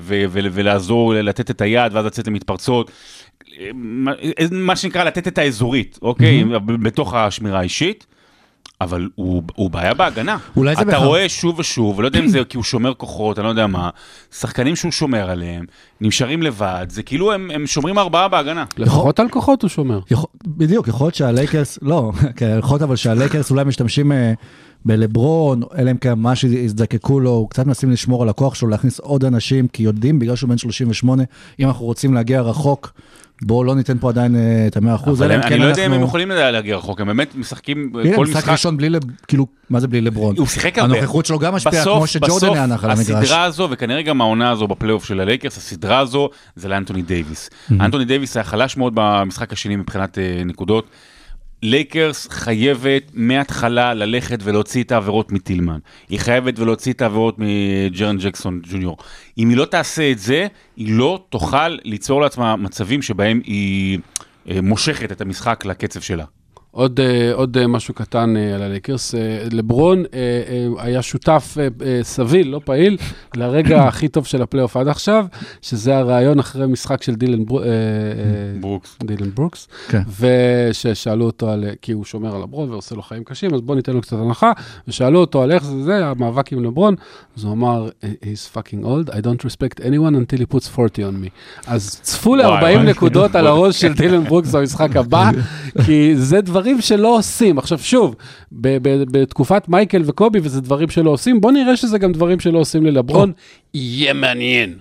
[0.00, 2.90] ו- ו- ולעזור לתת את היד, ואז לצאת למתפרצות.
[3.74, 4.12] מה-
[4.50, 6.44] מה שנקרא לתת את האזורית, אוקיי?
[6.66, 8.06] בתוך השמירה האישית.
[8.82, 10.36] אבל הוא, הוא בעיה בהגנה.
[10.56, 13.38] אולי זה אתה בכלל- רואה שוב ושוב, ולא יודע אם זה כי הוא שומר כוחות,
[13.38, 13.90] אני לא יודע מה,
[14.38, 15.64] שחקנים שהוא שומר עליהם,
[16.00, 18.64] נשארים לבד, זה כאילו הם, הם שומרים ארבעה בהגנה.
[18.78, 20.00] לפחות על כוחות הוא שומר.
[20.10, 24.32] יכול, בדיוק, יכול להיות שהלייקרס, לא, כן, יכול להיות אבל שהלייקרס אולי משתמשים אה,
[24.84, 29.00] בלברון, אלא אם כן ממש יזדקקו לו, הוא קצת מנסים לשמור על הכוח שלו, להכניס
[29.00, 31.22] עוד אנשים, כי יודעים, בגלל שהוא בן 38,
[31.60, 32.92] אם אנחנו רוצים להגיע רחוק,
[33.46, 35.22] בואו לא ניתן פה עדיין אה, את המאה אחוז.
[35.22, 38.16] אבל הם- כן אני לא יודע אם הם יכולים להגיע רחוק, הם באמת משחקים הנה,
[38.16, 38.52] כל משחק משחק.
[38.52, 38.88] ראשון בלי,
[39.28, 40.34] כאילו, מה זה בלי לברון?
[40.38, 40.98] הוא שיחק הרבה.
[40.98, 43.10] הנוכחות שלו גם משפיעה, כמו שג'ורדן היה נח על המגרש.
[43.10, 47.50] הסדרה הזו, וכנראה גם העונה הזו בפלייאוף של הלייקרס, הסדרה הזו זה לאנטוני דייוויס.
[47.80, 50.86] אנטוני דייוויס היה חלש מאוד במשחק השני מבחינת אה, נקודות.
[51.62, 55.78] לייקרס חייבת מההתחלה ללכת ולהוציא את העבירות מטילמן.
[56.08, 58.96] היא חייבת ולהוציא את העבירות מג'רן ג'קסון ג'וניור.
[59.38, 60.46] אם היא לא תעשה את זה,
[60.76, 63.98] היא לא תוכל ליצור לעצמה מצבים שבהם היא
[64.50, 66.24] אה, מושכת את המשחק לקצב שלה.
[66.74, 69.14] עוד, אה, עוד אה, משהו קטן אה, על הלייקרס.
[69.52, 70.04] לברון
[70.78, 71.56] היה שותף
[72.02, 72.96] סביל, לא פעיל,
[73.36, 75.26] לרגע הכי טוב של הפלייאוף עד עכשיו,
[75.62, 77.62] שזה הריאיון אחרי משחק של דילן, בר...
[78.60, 78.98] ברוקס.
[79.04, 80.02] דילן ברוקס, כן.
[80.20, 83.92] וששאלו אותו על, כי הוא שומר על לברון ועושה לו חיים קשים, אז בואו ניתן
[83.92, 84.52] לו קצת הנחה,
[84.88, 86.94] ושאלו אותו על איך זה זה, המאבק עם לברון,
[87.36, 91.24] אז הוא אמר, he's fucking old, I don't respect anyone until he puts 40 on
[91.24, 91.30] me.
[91.66, 92.86] אז צפו ל-40 וואי, וואי.
[92.86, 95.30] נקודות על הראש של דילן ברוקס במשחק הבא,
[95.86, 97.58] כי זה דברים שלא עושים.
[97.58, 98.14] עכשיו שוב,
[98.52, 102.58] ב- ב- בתקופת מייקל וקובי, וזה דברים שלא עושים, בוא נראה שזה גם דברים שלא
[102.58, 103.32] עושים ללברון,
[103.74, 104.78] יהיה מעניין.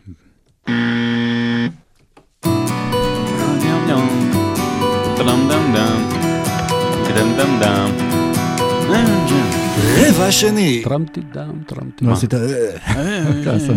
[9.80, 10.82] רבע שני.
[10.84, 12.14] טרמפטי דם, טרמפטי לא דם.
[12.14, 12.34] עשית...
[13.44, 13.74] כעסה.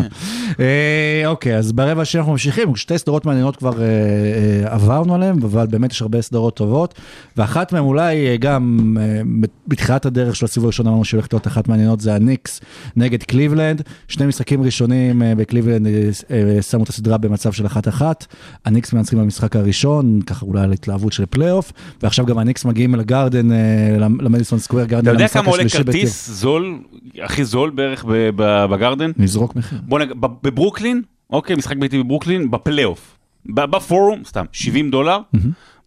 [0.60, 5.36] אה, אוקיי, אז ברבע השני אנחנו ממשיכים, שתי סדרות מעניינות כבר אה, אה, עברנו עליהן,
[5.42, 6.94] אבל באמת יש הרבה סדרות טובות,
[7.36, 9.20] ואחת מהן אולי אה, גם אה,
[9.66, 12.60] בתחילת הדרך של הסיבוב הראשון אמרנו שהולכת להיות אחת מהמעניינות, זה הניקס
[12.96, 15.92] נגד קליבלנד, שני משחקים ראשונים אה, בקליבלנד אה,
[16.30, 18.26] אה, שמו את הסדרה במצב של אחת-אחת,
[18.64, 23.52] הניקס מנצחים במשחק הראשון, ככה אולי על התלהבות של פלייאוף, ועכשיו גם הניקס מגיעים לגארדן,
[23.52, 23.58] אה,
[23.98, 26.78] למדיסון סקוויר גארדן, למשחק השלישי כרטיס זול,
[27.22, 29.10] הכי זול בערך ב- ב- בגרדן?
[29.16, 29.78] נזרוק מחיר.
[29.82, 33.16] בוא נגיד, ב- בברוקלין, אוקיי, משחק ביתי בברוקלין, בפלייאוף.
[33.54, 35.18] ב- בפורום, סתם, 70 דולר,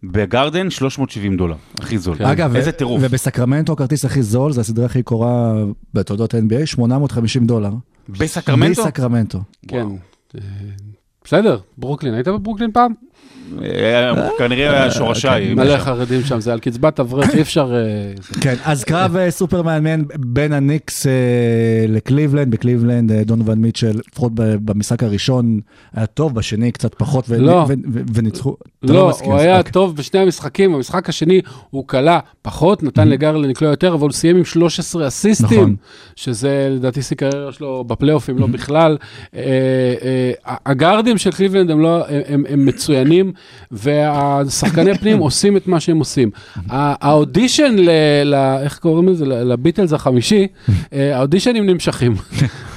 [0.02, 2.16] בגרדן 370 דולר, הכי זול.
[2.22, 3.00] אגב, איזה טירוף.
[3.04, 5.52] ובסקרמנטו הכרטיס הכי זול, זה הסדרה הכי יקרה
[5.94, 7.70] בתולדות ה-NBA, 850 דולר.
[8.08, 8.82] בסקרמנטו?
[8.82, 9.40] בסקרמנטו.
[9.68, 9.86] כן.
[11.18, 12.92] אה, בסדר, ברוקלין, היית בברוקלין פעם?
[13.64, 15.54] אה, כנראה שורשיי.
[15.54, 17.74] מלא חרדים שם, זה על קצבת אברך, אי אפשר...
[17.74, 21.12] אה, כן, אז קרב אה, סופר מעניין בין הניקס אה,
[21.88, 25.60] לקליבלנד, בקליבלנד אה, דונובן מיטשל, לפחות במשחק הראשון
[25.94, 27.66] היה טוב, בשני קצת פחות, לא.
[28.14, 28.56] וניצחו.
[28.82, 29.72] לא, מסכים, הוא היה אוקיי.
[29.72, 34.36] טוב בשני המשחקים, במשחק השני הוא כלה פחות, נתן לגרלן לקלוע יותר, אבל הוא סיים
[34.36, 35.76] עם 13 אסיסטים, נכון.
[36.16, 38.96] שזה לדעתי שיא קריירה שלו בפלייאופים, לא בכלל.
[39.36, 39.42] אה,
[41.18, 43.32] הגארדים של קליבלנד הם לא, הם- הם- הם מצוינים,
[43.70, 46.30] והשחקני פנים עושים את מה שהם עושים.
[46.68, 47.90] האודישן, ל-
[48.24, 49.26] ל- איך קוראים לזה?
[49.26, 50.46] לביטלס החמישי,
[50.92, 52.14] אה, האודישנים נמשכים.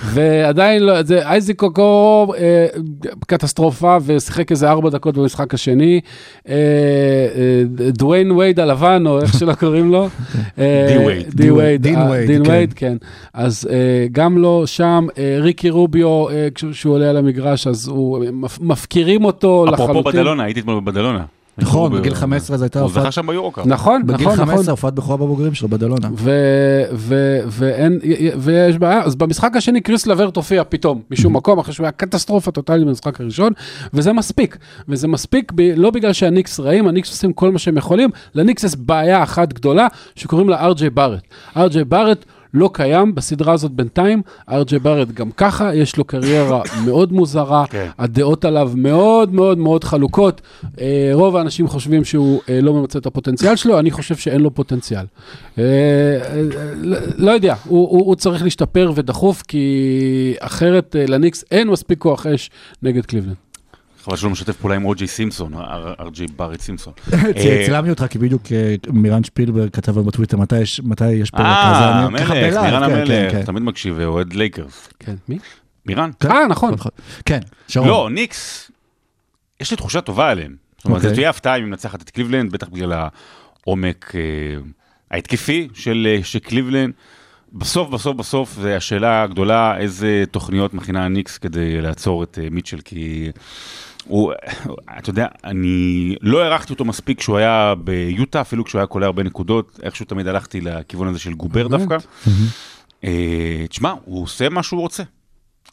[0.06, 2.66] ועדיין לא, זה אייזיק אוקורו אה,
[3.28, 6.00] קטסטרופה ושיחק איזה ארבע דקות במשחק השני.
[6.50, 10.08] אה, אה, דוויין וייד הלבן, או איך שלא קוראים לו.
[10.60, 11.26] אה, די וייד.
[11.36, 11.82] די וייד.
[11.82, 12.52] דין אה, וייד, כן.
[12.52, 12.98] וייד, כן.
[13.34, 13.76] אז אה,
[14.12, 19.26] גם לא שם, אה, ריקי רוביו, אה, כשהוא עולה על המגרש, אז הוא, מפ- מפקירים
[19.26, 19.86] אותו לחלוטין.
[19.96, 21.24] אפרופו בדלונה, הייתי אתמול בבדלונה.
[21.62, 23.04] נכון, הוא- בגיל 15 זו הייתה הוא הופעה.
[23.04, 23.66] זכה שם ביורוקאפ.
[23.66, 24.46] נכון, בגיל נכון, נכון.
[24.46, 26.10] 15 הופעת בכורה בבוגרים שלו בדלונה.
[28.38, 32.52] ויש בעיה, אז במשחק השני קריס לברט הופיע פתאום, משום מקום, אחרי שהוא היה קטסטרופה
[32.52, 33.54] טוטאלית במשחק הראשון,
[33.94, 34.58] וזה מספיק.
[34.90, 39.24] וזה מספיק לא בגלל שהניקס רעים, הניקס עושים כל מה שהם יכולים, לניקס יש בעיה
[39.24, 41.22] אחת גדולה, שקוראים לה ארג'יי בארט.
[41.58, 47.14] ארג'יי בארט לא קיים בסדרה הזאת בינתיים, ארג'יי בארט גם ככה, יש לו קריירה מאוד
[47.14, 47.88] מוזרה, כן.
[48.00, 50.42] הדעות עליו מאוד מאוד מאוד חלוקות.
[50.82, 54.54] אה, רוב האנשים חושבים שהוא אה, לא ממצה את הפוטנציאל שלו, אני חושב שאין לו
[54.56, 55.06] פוטנציאל.
[55.58, 56.42] אה, אה,
[56.82, 62.00] לא- לא יודע, הוא, הוא, הוא צריך להשתפר ודחוף, כי אחרת אה, לניקס אין מספיק
[62.00, 62.50] כוח אש
[62.84, 63.36] נגד קליבלנד.
[64.04, 65.54] חבל שלא משתף פעולה עם או ג'יי סימפסון,
[66.00, 66.94] אר ג'יי בארט סימפסון.
[67.14, 71.30] אה, צילמתי אותך כי בדיוק אה, מירן שפילברג כתב לנו בטוויטר מתי יש- מתי יש
[71.32, 71.42] פרק.
[71.42, 73.44] אז אה, המלך, מירן כן, כן, המלך, כן.
[73.46, 74.90] תמיד מקשיב, אוהד לייקרס.
[75.00, 75.40] כן, מי?
[75.86, 76.10] מירן?
[76.20, 76.32] כן.
[76.32, 76.74] אה, נכון.
[77.26, 77.88] כן, שרון.
[77.88, 78.72] לא, ניקס,
[79.62, 80.56] יש לי תחושה טובה עליהם.
[80.78, 81.10] זאת אומרת, אוקיי.
[81.10, 82.94] זה תהיה הפתעה אם היא מנצחת את קליבלנד, בטח בגלל
[83.66, 84.22] העומק אה,
[85.12, 86.94] ההתקפי של אה, של קליבלנד.
[87.54, 92.82] בסוף, בסוף, בסוף, זה השאלה הגדולה, איזה תוכניות מכינה הניקס כדי לעצור את אה, מיטשל,
[92.86, 93.32] כי
[94.12, 94.34] הוא,
[95.00, 99.24] אתה יודע, אני לא הערכתי אותו מספיק כשהוא היה ביוטה, אפילו כשהוא היה קולע הרבה
[99.24, 101.68] נקודות, איכשהו תמיד הלכתי לכיוון הזה של גובר?
[101.68, 101.98] דווקא.
[103.04, 105.04] אה, תשמע, הוא עושה מה שהוא רוצה,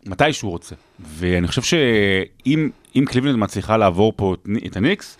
[0.06, 0.74] מתי שהוא רוצה.
[1.18, 4.34] ואני חושב שאם אם קליבלנד מצליחה לעבור פה
[4.66, 5.16] את, הניקס,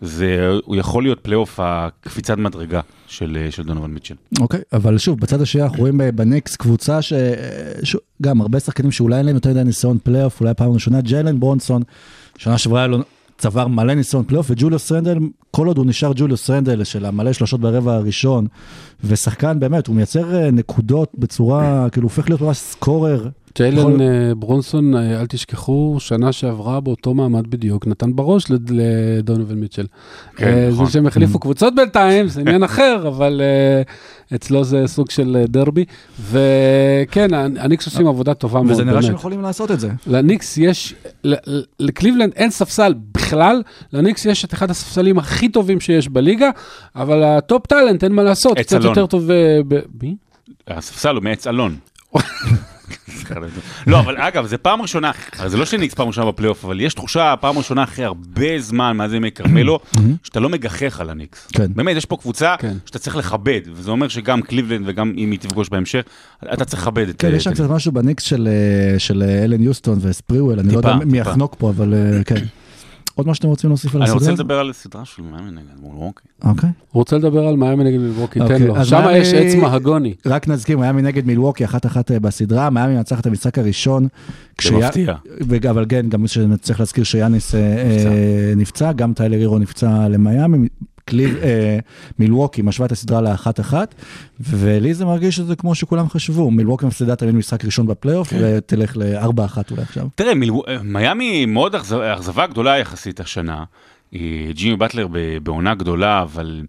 [0.00, 4.14] זה, הוא יכול להיות פלייאוף הקפיצת מדרגה של, אה, של דונובן מיטשל.
[4.40, 9.26] אוקיי, אבל שוב, בצד השני אנחנו רואים ב- בניקס קבוצה שגם הרבה שחקנים שאולי אין
[9.26, 11.82] להם יותר מדי ניסיון פלייאוף, אולי פעם ראשונה, ג'יילן ברונסון,
[12.38, 12.98] שנה שעברה היה לו
[13.38, 15.18] צבר מלא ניסיון פלייאוף, וג'וליוס רנדל,
[15.50, 18.46] כל עוד הוא נשאר ג'וליוס רנדל של המלא שלושות ברבע הראשון,
[19.04, 23.28] ושחקן באמת, הוא מייצר אה, נקודות בצורה, כאילו הופך להיות ממש scorer.
[23.58, 29.54] ג'יילן אה, ברונסון, אה, אל תשכחו, שנה שעברה באותו מעמד בדיוק, נתן בראש לד- לדונובן
[29.54, 29.86] מיטשל.
[30.36, 30.86] כן, אה, נכון.
[30.86, 33.40] זה שהם החליפו קבוצות בינתיים, זה עניין אחר, אבל
[34.34, 35.84] אצלו זה סוג של דרבי.
[36.30, 39.14] וכן, הנ- הניקס עושים עבודה טובה מאוד, וזה נראה שהם.
[39.14, 39.88] יכולים לעשות את זה.
[40.06, 40.94] לניקס יש,
[41.80, 43.62] לקליבלנד אין ספסל בכלל.
[43.92, 46.50] לניקס יש את אחד הספסלים הכי טובים שיש בליגה,
[46.96, 48.85] אבל ה top talent, אין מה לעשות, אלון.
[48.88, 49.30] יותר טוב...
[49.30, 50.16] אה, ב- מי?
[50.68, 51.76] הספסל הוא מעץ אלון.
[53.86, 55.10] לא, אבל אגב, זה פעם ראשונה,
[55.46, 59.12] זה לא שניקס פעם ראשונה בפלייאוף, אבל יש תחושה פעם ראשונה אחרי הרבה זמן מאז
[59.12, 59.78] ימי כרמלו,
[60.24, 61.46] שאתה לא מגחך על הניקס.
[61.52, 61.66] כן.
[61.74, 62.76] באמת, יש פה קבוצה כן.
[62.86, 66.02] שאתה צריך לכבד, וזה אומר שגם קליבלנד וגם אם היא תפגוש בהמשך,
[66.52, 67.16] אתה צריך לכבד את...
[67.18, 70.76] כן, יש שם קצת משהו בניקס של, אה, של אה, אלן יוסטון וספריוול, אני לא
[70.78, 71.18] יודע מי.
[71.18, 72.44] יחנוק פה, אבל אה, כן.
[73.16, 74.30] עוד מה שאתם רוצים להוסיף על אני הסדרה?
[74.30, 74.42] רוצה?
[74.42, 76.22] לדבר על הסדרה של מאמי נגד מולווקי.
[76.44, 76.68] אוקיי.
[76.68, 78.76] הוא רוצה לדבר על מיאמי נגד מילווקי, תן אוקיי, לו.
[78.76, 80.14] אז שם מיאמי- יש עץ מהגוני.
[80.26, 84.08] רק נזכיר, מיאמי נגד מילווקי, אחת אחת אה, בסדרה, מיאמי מנצח את המשחק הראשון.
[84.62, 85.14] זה מפתיע.
[85.70, 90.68] אבל כן, גם שצריך להזכיר שיאניס אה, אה, נפצע, גם טיילר הירו נפצע למיאמי.
[91.08, 91.78] קליב, אה,
[92.18, 93.94] מילווקי משווה את הסדרה לאחת אחת,
[94.40, 98.36] ולי זה מרגיש שזה כמו שכולם חשבו, מילווקי מפסידה תמיד משחק ראשון בפלייאוף, כן.
[98.42, 100.08] ותלך לארבע אחת אולי עכשיו.
[100.14, 103.64] תראה, מילו- מיאמי מאוד אכזב- אכזבה גדולה יחסית השנה.
[104.14, 106.62] אה, ג'ימי באטלר ב- בעונה גדולה, אבל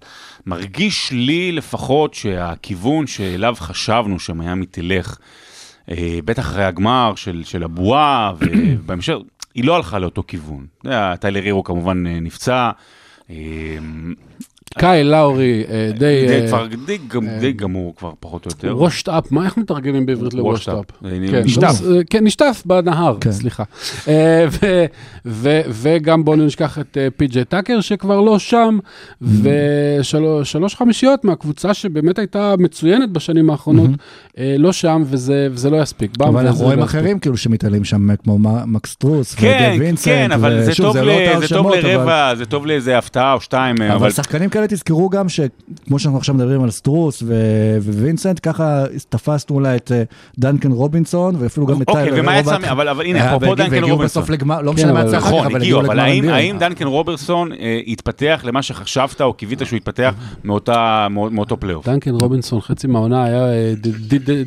[0.45, 5.17] מרגיש לי לפחות שהכיוון שאליו חשבנו שמיאמי תלך,
[5.91, 9.13] אה, בטח אחרי הגמר של, של הבועה, ובהמשך,
[9.56, 10.65] היא לא הלכה לאותו כיוון.
[10.84, 12.71] יודע, טיילר הירו כמובן אה, נפצע.
[13.30, 13.78] אה,
[14.78, 15.98] קאי לאורי, אה, די...
[16.28, 18.78] די, אה, כבר די, גמ- די גמור כבר, פחות או יותר.
[18.78, 20.78] וושט אפ, מה, איך מתרגמים בעברית לוושט Washed אפ?
[21.04, 21.08] up.
[21.34, 21.82] אה, נשטף.
[22.10, 23.32] כן, נשטף בנהר, כן.
[23.32, 23.63] סליחה.
[24.08, 24.86] אה, ו-
[25.26, 28.78] ו- וגם בואו נשכח את אה, פי.ג'יי טאקר שכבר לא שם,
[29.22, 33.90] ושלוש חמישיות מהקבוצה שבאמת הייתה מצוינת בשנים האחרונות,
[34.38, 36.12] אה, לא שם, וזה לא יספיק.
[36.22, 36.84] אבל אנחנו רואים לא.
[36.84, 41.13] אחרים כאילו שמתעלים שם, כמו מקס סטרוס, כן, וגייב וינסנט, כן, אבל זה טוב, לא
[41.84, 46.36] לרבע, זה טוב לאיזה הפתעה או שתיים, אבל שחקנים כאלה תזכרו גם שכמו שאנחנו עכשיו
[46.36, 50.04] מדברים על סטרוס ו- ווינסנט, ככה תפסנו אולי את אה,
[50.38, 52.22] דנקן רובינסון, ואפילו גם את אוקיי, טיילר.
[52.22, 52.72] ומה הירו יצא.
[52.72, 54.22] אבל אבל הנה, אה, אפרופו דנקן והגיעו רובינסון.
[54.22, 56.30] בסוף לגמר, לא כן, משנה מה אבל- יצא אחר כך, נכון, אבל הגיעו, לגמר האם-.
[56.30, 59.78] האם דנקן רובינסון אה, התפתח למה שחשבת או קיווית שהוא
[61.12, 61.86] מאו- מאותו פלייאוף?
[61.90, 63.46] דנקן רובינסון, חצי מהעונה היה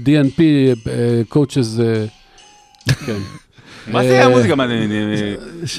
[0.04, 0.40] DNP,
[1.34, 1.80] coaches,
[3.06, 3.16] כן.
[3.86, 4.54] מה זה אה, המוזיקה?
[4.54, 4.74] מה זה,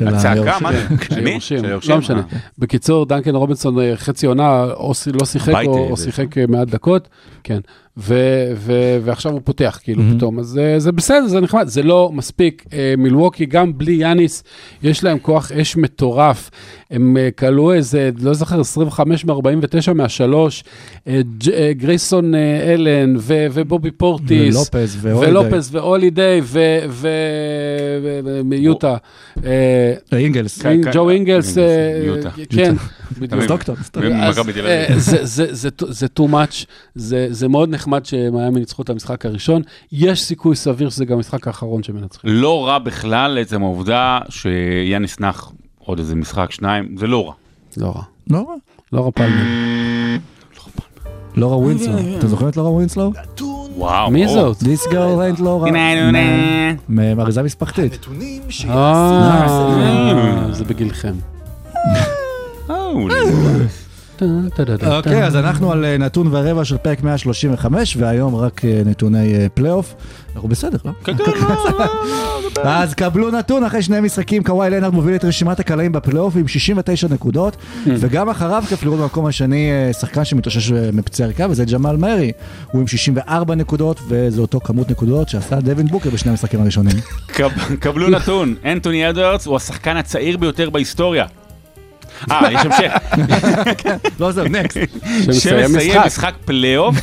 [0.02, 0.58] אה, הצעקה?
[0.62, 0.86] מה זה?
[1.10, 1.30] של מי?
[1.30, 1.92] היורשים, היורשים?
[1.92, 2.20] לא משנה.
[2.34, 2.38] אה.
[2.58, 5.98] בקיצור, דנקן רובינסון חצי עונה, או לא שיחק או.
[5.98, 7.08] שיחק מעט דקות,
[7.44, 7.60] כן.
[7.98, 8.14] ו-
[8.56, 10.40] ו- ועכשיו הוא פותח, כאילו, פתאום.
[10.40, 12.66] אז אה, זה בסדר, זה נחמד, זה לא מספיק.
[12.74, 14.44] אה, מילווקי, גם בלי יאניס,
[14.84, 16.50] יש להם כוח אש מטורף.
[16.92, 20.64] הם אה, כלו איזה, לא זוכר, 25 מ-49 מהשלוש.
[21.08, 24.56] אה, ג'- אה, גרייסון אה, אלן ו- ובובי פורטיס.
[24.56, 25.32] ולופז והולידיי.
[25.42, 26.42] ולופס והולידיי
[28.24, 28.96] ומיוטה.
[30.12, 30.62] אינגלס.
[30.62, 30.92] כן, כן.
[30.94, 31.64] ג'ו אינגלס, אה,
[32.06, 32.30] יוטה.
[32.50, 32.76] כן,
[33.20, 33.34] בדיוק.
[34.68, 34.86] אה.
[34.96, 36.66] זה- too much,
[37.30, 41.84] זה מאוד נחמד שמיאמי ניצחו את המשחק הראשון, יש סיכוי סביר שזה גם המשחק האחרון
[41.84, 42.30] שמנצחים.
[42.34, 47.34] לא רע בכלל עצם העובדה שיאניס נח עוד איזה משחק, שניים, זה לא רע.
[47.78, 48.56] לא רע, לא רע.
[48.94, 49.44] לא רע פלמר.
[51.36, 51.94] לורה ווינסלו.
[52.17, 53.12] אתה זוכר את לורה ווינסלו?
[53.24, 54.12] נתון וואו.
[54.12, 54.28] מי.
[54.28, 54.58] זאת?
[54.58, 54.94] This girl
[55.38, 55.72] ain't לורה.
[55.72, 56.76] מ-
[57.15, 57.94] מאריזה משפחתית.
[57.94, 59.72] נתונים אה, שיעשו
[60.54, 61.13] זה בגילכם.
[64.98, 65.24] אוקיי.
[65.26, 69.96] אז אנחנו על אה, נתון ורבע של פרק 135, והיום רק אה, נתוני אה, פלייאוף.
[70.36, 70.92] אנחנו בסדר, לא?
[71.04, 71.48] כן, כן, לא,
[71.80, 71.86] לא,
[72.58, 72.70] לא.
[72.82, 77.08] אז קבלו נתון, אחרי שני משחקים קוואי לנארד מוביל את רשימת הקלעים בפלייאוף עם 69
[77.08, 77.58] נקודות,
[77.88, 82.32] וגם אחריו כיף לראות במקום השני שחקן שמתאושש מפציעה ארוכה, וזה ג'מאל מרי,
[82.72, 86.96] הוא עם 64 נקודות, וזה אותו כמות נקודות שעשה דווין בוקר בשני המשחקים הראשונים.
[87.28, 91.26] קב- קבלו נתון, אנטוני אדוארדס הוא השחקן הצעיר ביותר בהיסטוריה.
[92.32, 92.92] אה, יש המשך.
[94.20, 94.78] לא זהו, next.
[95.32, 96.34] שמסיים משחק.
[96.46, 96.96] פלייאוף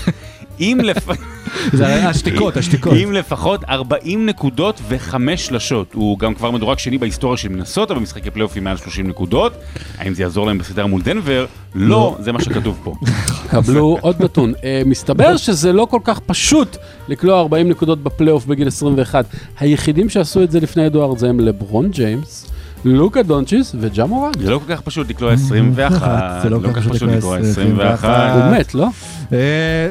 [0.59, 1.09] עם לפ-
[1.73, 2.93] זה השתיקות, השתיקות.
[2.97, 5.95] עם לפחות 40 נקודות וחמש שלשות.
[5.95, 9.53] הוא גם כבר מדורג שני בהיסטוריה של מנסוטה במשחקי פלייאוף עם מעל 30 נקודות.
[9.99, 11.47] האם זה יעזור להם בסדרה מול דנבר?
[11.75, 12.95] לא, זה מה שכתוב פה.
[13.51, 14.53] קבלו עוד נתון.
[14.65, 16.77] אה, מסתבר שזה לא כל כך פשוט
[17.09, 19.25] לקלוע 40 נקודות בפלייאוף בגיל 21.
[19.61, 22.47] היחידים שעשו את זה לפני אדוארדס זה הם לברון ג'יימס,
[22.85, 24.31] לוקה דונצ'יץ' וג'ה מורנט.
[24.43, 28.31] זה לא כל כך פשוט לקלוע 21, זה לא כל כך פשוט לקלוע 21.
[28.35, 28.87] הוא מת, לא?
[29.33, 29.39] אה,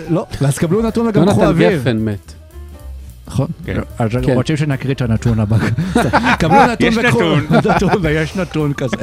[0.10, 1.80] לא, אז קבלו נתון וגם קחו יונתן אוויר.
[1.80, 2.34] גפן מת.
[3.28, 3.48] נכון.
[3.66, 3.80] כן.
[4.00, 4.34] אז כן.
[4.34, 5.58] רוצים שנקריא את הנתון הבא.
[6.40, 7.46] קבלו נתון יש וקחו- נתון.
[7.76, 8.96] נתון ויש נתון כזה.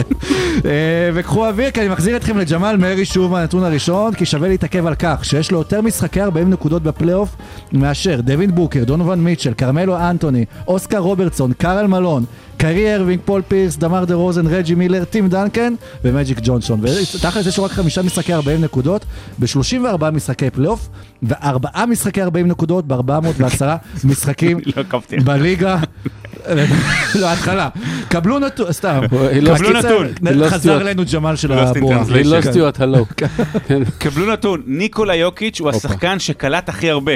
[0.65, 0.71] אה,
[1.15, 4.95] וקחו אוויר כי אני מחזיר אתכם לג'מאל מרי שוב מהנתון הראשון כי שווה להתעכב על
[4.99, 7.37] כך שיש לו יותר משחקי 40 נקודות בפלייאוף
[7.73, 12.25] מאשר דווין בוקר, דונובן מיטשל, כרמלו אנטוני, אוסקר רוברטסון, קארל מלון,
[12.65, 15.75] קיירי אירווינג, פול פירס, דמר דה רוזן, רג'י מילר, טים דנקן
[16.05, 16.81] ומג'יק ג'ונסון.
[17.15, 19.05] ותכלס יש לו רק חמישה משחקי 40 נקודות
[19.39, 20.89] ב-34 משחקי פלייאוף
[21.23, 23.65] וארבעה משחקי 40 נקודות ב-410
[24.09, 25.01] משחקים לא.
[25.25, 25.77] בליגה,
[27.21, 27.69] לא, התחלה.
[28.09, 29.01] קבלו נתון, סתם.
[29.43, 30.07] לא- קבלו נתון.
[30.23, 30.81] לא חזר.
[30.81, 32.03] אלינו ג'מאל של הבועה.
[32.15, 32.51] היא לא כן.
[32.51, 33.07] סטיוארט הלו.
[33.99, 37.13] קבלו נתון, ניקולה יוקיץ' הוא השחקן שקלט הכי הרבה.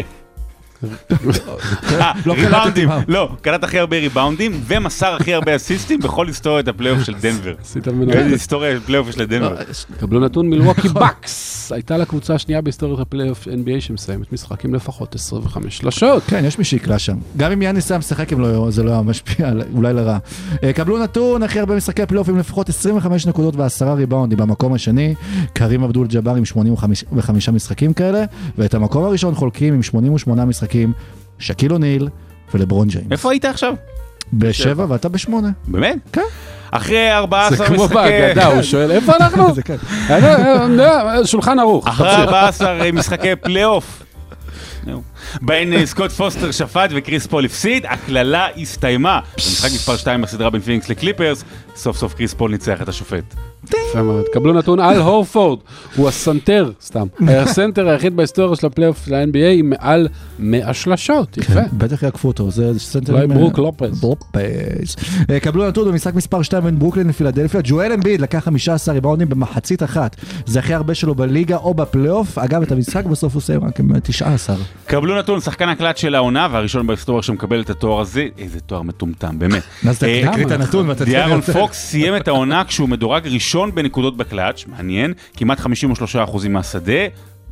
[2.27, 2.89] לא קלטתי ריבאונדים.
[3.09, 7.55] לא, קלט הכי הרבה ריבאונדים ומסר הכי הרבה אסיסטים בכל היסטוריית הפלייאוף של דנבר.
[7.61, 8.13] עשית ממנו...
[8.13, 9.57] איזה היסטוריה פלייאוף של דנבר.
[10.01, 11.73] קבלו נתון מילווקי בקס.
[11.73, 16.23] הייתה לקבוצה השנייה בהיסטוריית הפלייאוף NBA שמסיימת משחק עם לפחות 25 שלשות.
[16.27, 17.17] כן, יש מי שיקלע שם.
[17.37, 20.19] גם אם יאניס היה משחק, לא- זה לא היה משפיע, אולי לרע.
[20.65, 24.39] אה, קבלו נתון, הכי הרבה משחקי פלייאוף עם לפחות 25 נקודות ועשרה ריבאונדים.
[24.39, 25.15] במקום השני,
[25.53, 28.25] קרים אבדול ג'אבר עם 85 משחקים כאלה,
[28.59, 30.68] ואת המקום הראשון חולקים עם 88 משחקים,
[31.39, 32.09] שקיל אוניל
[32.55, 33.07] ולברון ג'יימס.
[33.11, 33.75] איפה היית עכשיו?
[34.33, 35.49] בשבע ואתה בשמונה.
[35.69, 35.99] באמת?
[36.13, 36.23] כן.
[36.71, 37.95] אחרי זה 14 כמו משחקי...
[37.95, 39.53] בהגדה, הוא שואל, איפה אנחנו?
[39.55, 39.77] זה כן.
[40.11, 41.89] אה, אה, אה, שולחן ערוך.
[41.89, 44.03] אחרי 14 משחקי פלייאוף.
[45.41, 49.21] בהן אה, סקוט פוסטר שפט וקריס פול הפסיד, הקללה הסתיימה.
[49.37, 51.45] במשחק מספר 2 בסדרה בין פיניקס לקליפרס,
[51.77, 53.35] סוף סוף קריס פול ניצח את השופט.
[53.91, 54.25] יפה מאוד.
[54.33, 55.59] קבלו נתון אל הורפורד,
[55.97, 61.53] הוא הסנטר, סתם, הסנטר היחיד בהיסטוריה של הפלייאוף של ה-NBA עם מעל 100 שלשות, יפה.
[61.55, 63.13] כן, בטח יעקפו אותו, זה סנטר...
[63.13, 64.05] אולי עם, ברוק אה, לופז.
[64.05, 64.97] לופז.
[65.31, 69.83] אה, קבלו נתון במשחק מספר 2 בין ברוקלין לפילדלפיה, ג'ואל אמביד לקח 15 ריבאונדים במחצית
[69.83, 70.17] אחת.
[70.47, 72.39] זה הכי הרבה שלו בליגה או בפלייאוף.
[72.39, 74.57] אגב, את המשחק בסוף הוא סיים רק עם אה, 19.
[74.87, 79.39] קבלו נתון, שחקן הקלט של העונה והראשון בהיסטוריה שמקבל את התואר הזה, איזה תואר מטומטם,
[79.39, 79.63] באמת.
[79.89, 81.53] אז אה, תקריא את הנתון ואתה תראה דיארון יותר.
[81.53, 85.65] פוקס סיים את העונה כשהוא מדורג ראשון בנקודות בקלאץ', מעניין, כמעט 53%
[86.49, 87.03] מהשדה.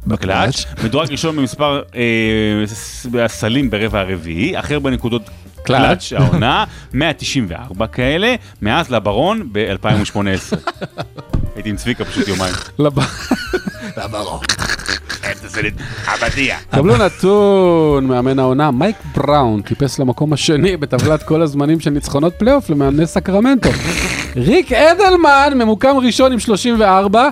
[0.07, 5.31] בקלאץ', מדורג ראשון במספר אה, הסלים ברבע הרביעי, אחר בנקודות
[5.63, 6.65] קלאץ', העונה,
[6.95, 10.17] 194 כאלה, מאז לברון ב-2018.
[11.55, 12.55] הייתי עם צביקה פשוט יומיים.
[16.07, 16.57] עבדיה.
[16.71, 22.71] קבלו נתון, מאמן העונה, מייק בראון טיפס למקום השני בטבלת כל הזמנים של ניצחונות פלייאוף
[22.71, 23.71] למאמני סקרמנטו.
[24.37, 27.29] ריק אדלמן ממוקם ראשון עם 34,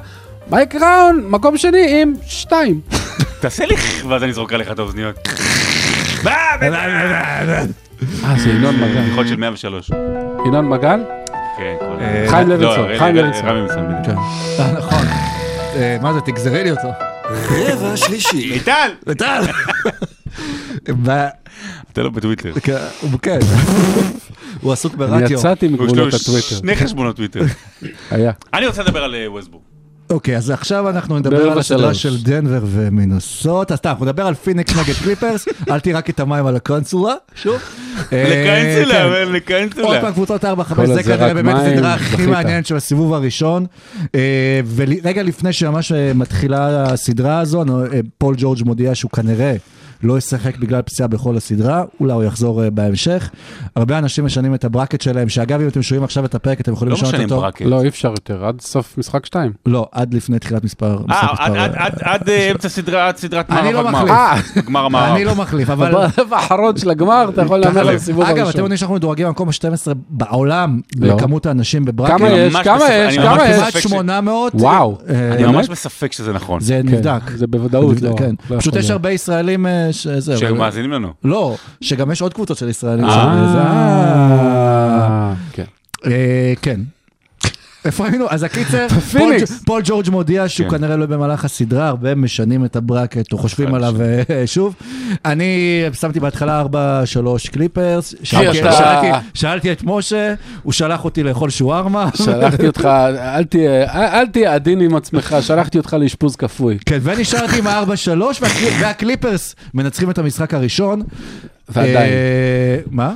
[0.50, 2.80] מייק ראון מקום שני עם 2.
[3.40, 3.74] תעשה לי
[4.08, 5.16] ואז אני אזרוק עליך את האוזניות.
[6.26, 6.56] אה,
[8.36, 9.00] זה ינון מגל.
[9.02, 9.90] בדיחות של 103.
[10.46, 11.00] ינון מגל?
[11.58, 13.44] כן, אה, חיים לא, לוינסון, רמי- חיים לוינסון.
[14.06, 14.14] כן.
[14.58, 15.06] אה, נכון.
[15.76, 16.88] אה, מה זה, תגזרי לי אותו.
[17.50, 18.58] רבע שלישי.
[19.06, 19.42] וטל!
[21.04, 21.28] ב-
[21.92, 22.52] אתה לא בטוויטר.
[22.62, 23.38] כן, הוא- כן.
[24.60, 25.38] הוא עסוק אני ברדיו.
[25.38, 26.56] יצאתי מגבולות הטוויטר.
[26.56, 27.40] שני חשבונות טוויטר.
[28.10, 28.32] היה.
[28.54, 29.64] אני רוצה לדבר על אה, ווסטברוק.
[30.10, 31.94] אוקיי, אז עכשיו אנחנו נדבר על הסדרה.
[31.94, 33.72] של דנבר ומינסוטה.
[33.72, 37.54] אז סתם, אנחנו נדבר על פיניקס נגד קליפרס, אל תירק את המים על הקונסולה, שוב.
[38.12, 39.04] אה, לקיינסולה, כן.
[39.04, 40.00] אבל עוד לקיינסולה.
[40.00, 42.26] פעם קבוצות 4-5, כל זה כנראה באמת הסדרה הכי.
[42.26, 43.66] מעניינת של הסיבוב הראשון.
[44.14, 49.56] אה, ורגע לפני שממש אה, מתחילה הסדרה הזו, אה, פול ג'ורג' מודיע שהוא כנראה
[50.04, 53.30] לא ישחק בגלל פציעה בכל הסדרה, אולי הוא יחזור אה, בהמשך.
[53.76, 56.92] הרבה אנשים משנים את הברקט שלהם, שאגב, אם אתם שומעים עכשיו את הפרק, אתם יכולים
[56.92, 57.40] לא לשנות אותו.
[57.40, 57.60] ברקט.
[57.64, 59.52] לא, אי אפשר יותר, עד סוף משחק 2.
[59.66, 60.98] לא, עד לפני תחילת מספר.
[61.08, 63.72] משחק אה, עד- אה, אה, אמצע סדרה, עד סדרת לא.
[64.66, 65.12] גמר המערב.
[65.14, 65.94] אני לא מחליף, אבל...
[66.32, 68.60] האחרון של הגמר אתה יכול להמר על סיבוב אגב, אתם הראשון.
[68.60, 69.66] יודעים שאנחנו מדורגים במקום ה-12
[70.10, 71.14] בעולם לא.
[71.16, 72.12] בכמות האנשים בברקט.
[72.18, 72.54] כמה יש?
[72.56, 73.18] כמה יש?
[73.18, 73.56] כמה יש?
[73.56, 74.52] כמעט בספק ש- 800.
[74.54, 74.98] וואו.
[75.32, 76.60] אני ממש בספק שזה נכון.
[76.60, 77.30] זה נבדק.
[77.34, 78.26] זה בוודאות נבדק, לא.
[78.50, 78.90] לא פשוט יכול יש להיות.
[78.90, 80.32] הרבה ישראלים אה, שזה...
[80.32, 81.12] אבל- שמאזינים לנו.
[81.24, 83.04] לא, שגם יש עוד קבוצות של ישראלים.
[83.04, 83.10] אה.
[83.14, 83.58] שם, וזה-
[86.06, 86.80] אה, כן.
[87.84, 88.26] איפה היינו?
[88.30, 88.86] אז הקיצר,
[89.66, 90.78] פול, ג'ורג' מודיע שהוא כן.
[90.78, 93.94] כנראה לא במהלך הסדרה, הרבה משנים את הברקט או חושבים עליו
[94.30, 94.74] אה, שוב.
[95.24, 95.48] אני
[95.92, 96.66] שמתי בהתחלה 4-3
[97.52, 102.08] קליפרס, שאלתי- אתה- שאלתי- שאלתי את משה, הוא שלח אותי לאכול שווארמה.
[102.14, 102.88] שלחתי אותך,
[103.94, 106.78] אל תהיה עדין עם עצמך, שלחתי אותך לאשפוז כפוי.
[106.86, 107.86] כן, ונשארתי עם ה-4-3,
[108.40, 111.02] והקלי- והקליפרס מנצחים את המשחק הראשון.
[111.68, 111.96] ועדיין.
[112.12, 113.14] אה, מה?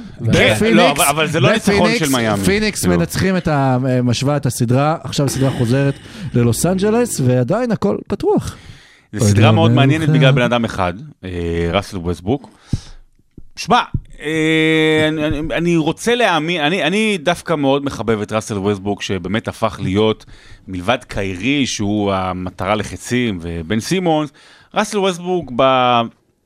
[0.73, 2.45] לא, אבל- זה לא ניצחון של מיאמי.
[2.45, 2.97] פיניקס כאילו.
[2.99, 3.77] מנצחים את ה...
[4.03, 5.95] משווה את הסדרה, עכשיו הסדרה חוזרת
[6.35, 8.57] ללוס אנג'לס, ועדיין הכל פתוח.
[9.13, 10.35] זו סדרה מאוד אוי, מעניינת לא, בגלל לא.
[10.37, 10.93] בן אדם אחד,
[11.25, 11.31] אה,
[11.73, 12.51] ראסל ווסטברוק.
[13.57, 13.81] שמע,
[14.21, 15.09] אה,
[15.57, 20.25] אני- רוצה להאמין, אני- דווקא מאוד מחבב את ראסל ווסטברוק, שבאמת הפך להיות,
[20.69, 24.31] מלבד קיירי, שהוא המטרה לחצים, ובן סימונס,
[24.75, 25.53] ראסל ווסטברוק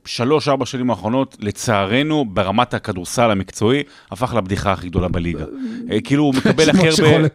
[0.05, 5.45] בשלוש, ארבע שנים האחרונות, לצערנו, ברמת הכדורסל המקצועי, הפך לבדיחה הכי גדולה בליגה.
[5.93, 7.29] אה, כאילו, הוא מקבל הכי הרבה...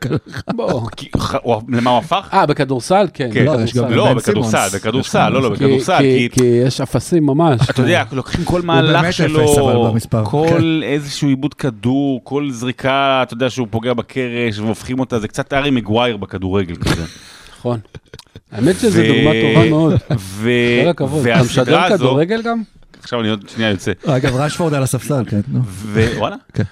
[1.70, 2.30] למה הוא הפך?
[2.34, 3.08] אה, בכדורסל?
[3.14, 3.30] כן.
[3.34, 3.46] כן.
[3.46, 3.96] לא, בכדורסל.
[3.96, 4.68] לא, בכדורסל.
[4.76, 5.98] בכדורסל, לא, לא, בכדורסל,
[6.32, 7.62] כי- יש אפסים ממש.
[7.70, 10.26] אתה יודע, לוקחים כל מהלך שלו, במספר.
[10.26, 15.54] כל איזשהו עיבוד כדור, כל זריקה, אתה יודע שהוא פוגע בקרש והופכים אותה, זה קצת
[15.54, 17.04] ארי מגווייר בכדורגל כזה.
[17.58, 17.80] נכון.
[18.52, 19.94] האמת שזו דוגמה טובה מאוד.
[20.84, 21.28] כל הכבוד.
[21.28, 22.62] אתה משדר כדורגל גם?
[23.04, 23.92] עכשיו אני עוד שנייה יוצא.
[24.06, 25.42] אגב, רשפורד על הספסל, כן.
[25.48, 25.60] נו.
[25.64, 26.36] ווואלה.
[26.54, 26.64] כן.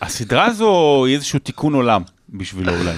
[0.00, 2.94] והסדרה הזו היא איזשהו תיקון עולם בשבילו אולי.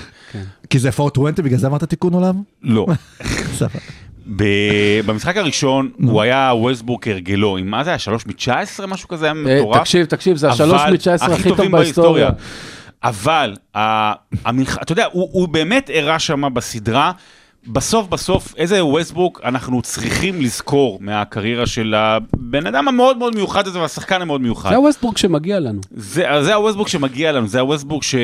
[0.71, 2.43] כי זה 420, בגלל זה אמרת תיקון עולם?
[2.63, 2.87] לא.
[5.07, 7.99] במשחק הראשון הוא היה ווסטבורג כהרגלו, עם מה זה היה?
[7.99, 8.87] 3 מ-19?
[8.87, 9.81] משהו כזה היה אה, מטורף.
[9.81, 12.31] תקשיב, תקשיב, זה אבל השלוש מ-19 הכי טוב בהיסטוריה.
[13.05, 13.57] אבל.
[14.83, 17.13] אתה יודע, הוא, באמת הראה שם בסדרה.
[17.67, 23.81] בסוף בסוף, איזה ווסטבורג אנחנו צריכים לזכור מהקריירה של הבן אדם המאוד מאוד מיוחד הזה
[23.81, 24.71] והשחקן המאוד מיוחד.
[24.71, 25.81] זה הווסטבורג שמגיע לנו.
[25.91, 28.15] זה, זה הווסטבורג שמגיע לנו, זה הווסטבורג ש,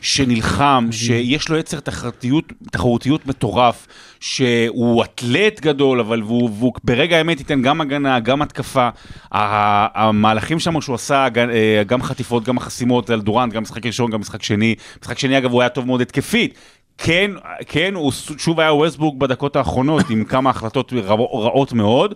[0.00, 3.86] שנלחם, שיש לו יצר תחרותיות, תחרותיות מטורף,
[4.20, 8.88] שהוא אתלט גדול, אבל והוא, והוא ברגע האמת ייתן גם הגנה, גם התקפה.
[9.32, 14.10] המהלכים שם שהוא עשה, גם- אה, גם חטיפות, גם החסימות על דורנט, גם משחק ראשון,
[14.10, 14.74] גם משחק שני.
[15.02, 16.54] משחק שני אגב הוא היה טוב מאוד התקפית.
[16.98, 17.30] כן,
[17.68, 22.14] כן, הוא שוב היה ווסטבורג בדקות האחרונות עם כמה החלטות רע- רעות מאוד,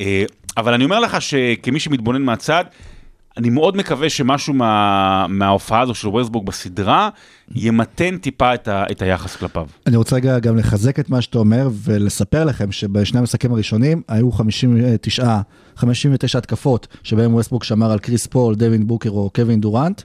[0.00, 0.24] אה,
[0.56, 2.64] אבל אני אומר לך שכמי שמתבונן מהצד,
[3.36, 7.08] אני מאוד מקווה שמשהו מה, מההופעה הזו של ווסטברוק בסדרה
[7.54, 9.66] ימתן טיפה את, ה, את היחס כלפיו.
[9.86, 14.32] אני רוצה רגע גם לחזק את מה שאתה אומר ולספר לכם שבשני המשחקים הראשונים היו
[14.32, 15.36] 59,
[15.76, 20.02] 59 התקפות שבהם ווסטברוק שמר על קריס פול, דווין בוקר או קווין דוראנט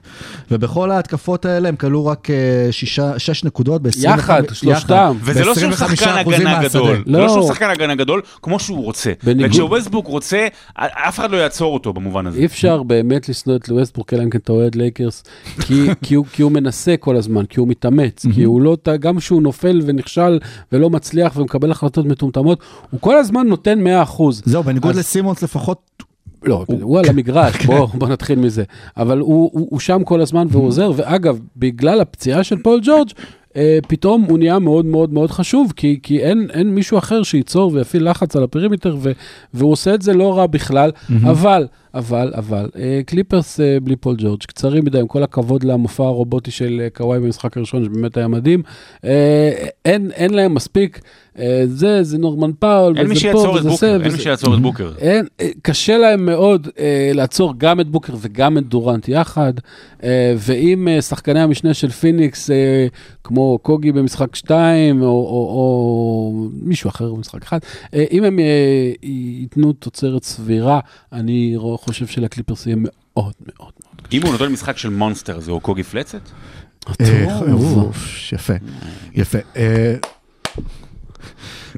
[0.50, 2.36] ובכל ההתקפות האלה הם כלו רק אה,
[2.70, 5.16] שישה, שש נקודות ב-25 יחד, שלושתם.
[5.20, 7.18] וזה לא שהוא שחקן הגנה גדול, לא.
[7.20, 9.12] לא שהוא שחקן הגנה גדול, כמו שהוא רוצה.
[9.24, 12.38] בניגוד- וכשווסטברוק רוצה, אף אחד לא יעצור אותו במובן הזה.
[12.38, 15.22] אי אפשר באמת לשנוא את ווסטברוק, אלא אם כן אתה אוהד לייקרס,
[15.60, 19.18] כי, כי, הוא, כי הוא מנסה כל הזמן, כי הוא מתאמץ, כי הוא לא, גם
[19.18, 20.38] כשהוא נופל ונכשל
[20.72, 22.58] ולא מצליח ומקבל החלטות מטומטמות,
[22.90, 24.22] הוא כל הזמן נותן 100%.
[24.44, 26.02] זהו, בניגוד אז- לסימונס לפחות,
[26.42, 28.64] לא, הוא, הוא על המגרש, בוא, בוא נתחיל מזה.
[28.96, 33.08] אבל הוא, הוא, הוא שם כל הזמן והוא עוזר, ואגב, בגלל הפציעה של פול ג'ורג',
[33.56, 37.70] אה, פתאום הוא נהיה מאוד מאוד מאוד חשוב, כי, כי אין, אין מישהו אחר שייצור
[37.74, 39.12] ויפעיל לחץ על ה perimeter, ו,
[39.54, 40.90] והוא עושה את זה לא רע בכלל,
[41.22, 46.04] אבל, אבל, אבל, אה, קליפרס אה, בלי פול ג'ורג', קצרים מדי, עם כל הכבוד למופע
[46.04, 48.62] הרובוטי של אה, קוואי במשחק הראשון, שבאמת היה מדהים,
[49.04, 49.50] אה,
[49.84, 51.00] אין, אין להם מספיק,
[51.38, 54.08] אה, זה, זה נורמן פאוול, מי וזה שיעצור פה, את וזה בוקר, זה, אין מי
[54.08, 54.92] וזה- שיעצור את בוקר.
[54.98, 59.52] אין, אה, קשה להם מאוד אה, לעצור גם את בוקר וגם את דורנט יחד,
[60.04, 62.86] אה, ואם אה, שחקני המשנה של פיניקס, אה,
[63.24, 66.32] כמו קוגי במשחק 2, או, או, או
[66.62, 67.64] מישהו אחר במשחק 1,
[67.94, 68.44] אה, אם הם אה,
[69.02, 70.80] ייתנו תוצרת סבירה,
[71.12, 71.54] אני
[71.84, 73.32] חושב שלקליפרס יהיה מאוד מאוד
[73.84, 76.20] מאוד אם הוא נותן משחק של מונסטר, זה הוא קוגי פלצת?
[77.00, 78.52] אה, אוף, יפה,
[79.14, 79.38] יפה.
[79.56, 79.94] אה,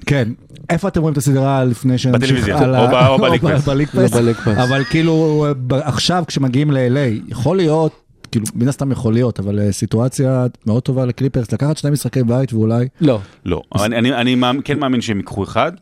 [0.06, 0.28] כן,
[0.70, 3.06] איפה אתם רואים את הסדרה לפני שנמשיך הלאה?
[3.08, 3.42] או או בליג.
[3.66, 4.58] בליג לא פאס.
[4.58, 7.92] אבל כאילו עכשיו כשמגיעים ל-LA, יכול להיות,
[8.32, 12.52] כאילו מן הסתם יכול להיות, אבל אה, סיטואציה מאוד טובה לקליפרס, לקחת שני משחקי בית
[12.52, 12.88] ואולי...
[13.00, 13.20] לא.
[13.44, 15.72] לא, אני, אני, אני מאמין- כן מאמין שהם ייקחו אחד.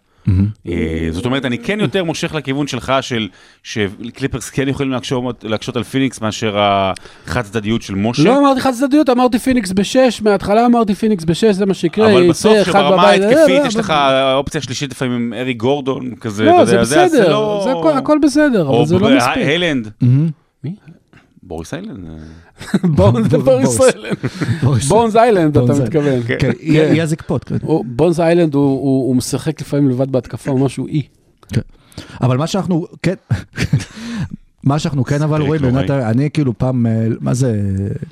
[0.68, 0.72] אה,
[1.10, 3.28] זאת אומרת, אני כן יותר מושך לכיוון שלך של
[3.62, 4.92] שקליפרס כן יכולים
[5.42, 8.22] להקשות, על פיניקס מאשר החד צדדיות של משה.
[8.24, 12.28] לא אמרתי חד צדדיות, אמרתי פיניקס בשש, מההתחלה אמרתי פיניקס בשש, זה מה שיקרה, אבל
[12.28, 13.92] בסוף שברמה בבית, ההתקפית אה, יש אה, לך
[14.34, 16.44] אופציה שלישית לפעמים עם אריק גורדון כזה.
[16.44, 19.42] לא, אתה זה בסדר, לא- זה הכל- הכל בסדר, אבל או זה לא מספיק.
[19.46, 19.88] הלנד.
[20.64, 20.74] מי?
[21.46, 21.98] בוריס איילנד.
[22.84, 23.80] בונס.
[23.80, 24.16] איילנד.
[24.88, 26.22] בונס איילנד, אתה מתכוון.
[26.26, 26.50] כן, כן.
[27.62, 28.78] הוא- בונס איילנד הוא-
[29.16, 31.02] משחק לפעמים לבד בהתקפה, הוא משהו אי.
[31.48, 31.60] כן.
[32.20, 33.14] אבל מה שאנחנו, כן,
[34.64, 35.62] מה שאנחנו כן אבל רואים.
[35.62, 37.60] באמת, אני כאילו פעם, אה, מה זה,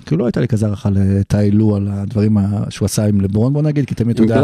[0.07, 3.53] כאילו לא הייתה לי כזה הערכה לטאי לו על הדברים ה- שהוא עשה עם לברון
[3.53, 4.41] בוא נגיד, כי תמיד אתה עם יודע,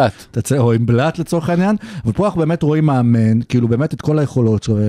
[0.59, 4.19] או עם בלאט לצורך העניין, אבל פה אנחנו באמת רואים מאמן, כאילו באמת את כל
[4.19, 4.83] היכולות שלו, אה,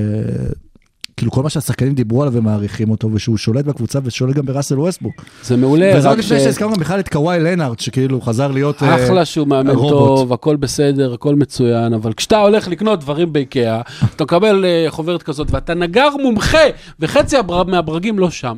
[1.19, 5.13] כאילו כל מה שהשחקנים דיברו עליו ומעריכים אותו, ושהוא שולט בקבוצה ושולט גם בראסל ווסטבוק.
[5.43, 8.83] זה מעולה, וזה רק לפני ש- שהזכרנו גם בכלל את קוואי לנארט, שכאילו חזר להיות...
[8.83, 9.89] אה, אחלה שהוא מאמן רובוט.
[9.89, 13.81] טוב, הכל בסדר, הכל מצוין, אבל כשאתה הולך לקנות דברים באיקאה,
[14.15, 16.57] אתה מקבל אה, חוברת כזאת ואתה נגר מומחה,
[16.99, 18.57] וחצי הבר- מהברגים לא שם.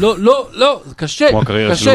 [0.00, 1.26] לא, לא, לא, זה קשה,
[1.70, 1.94] קשה.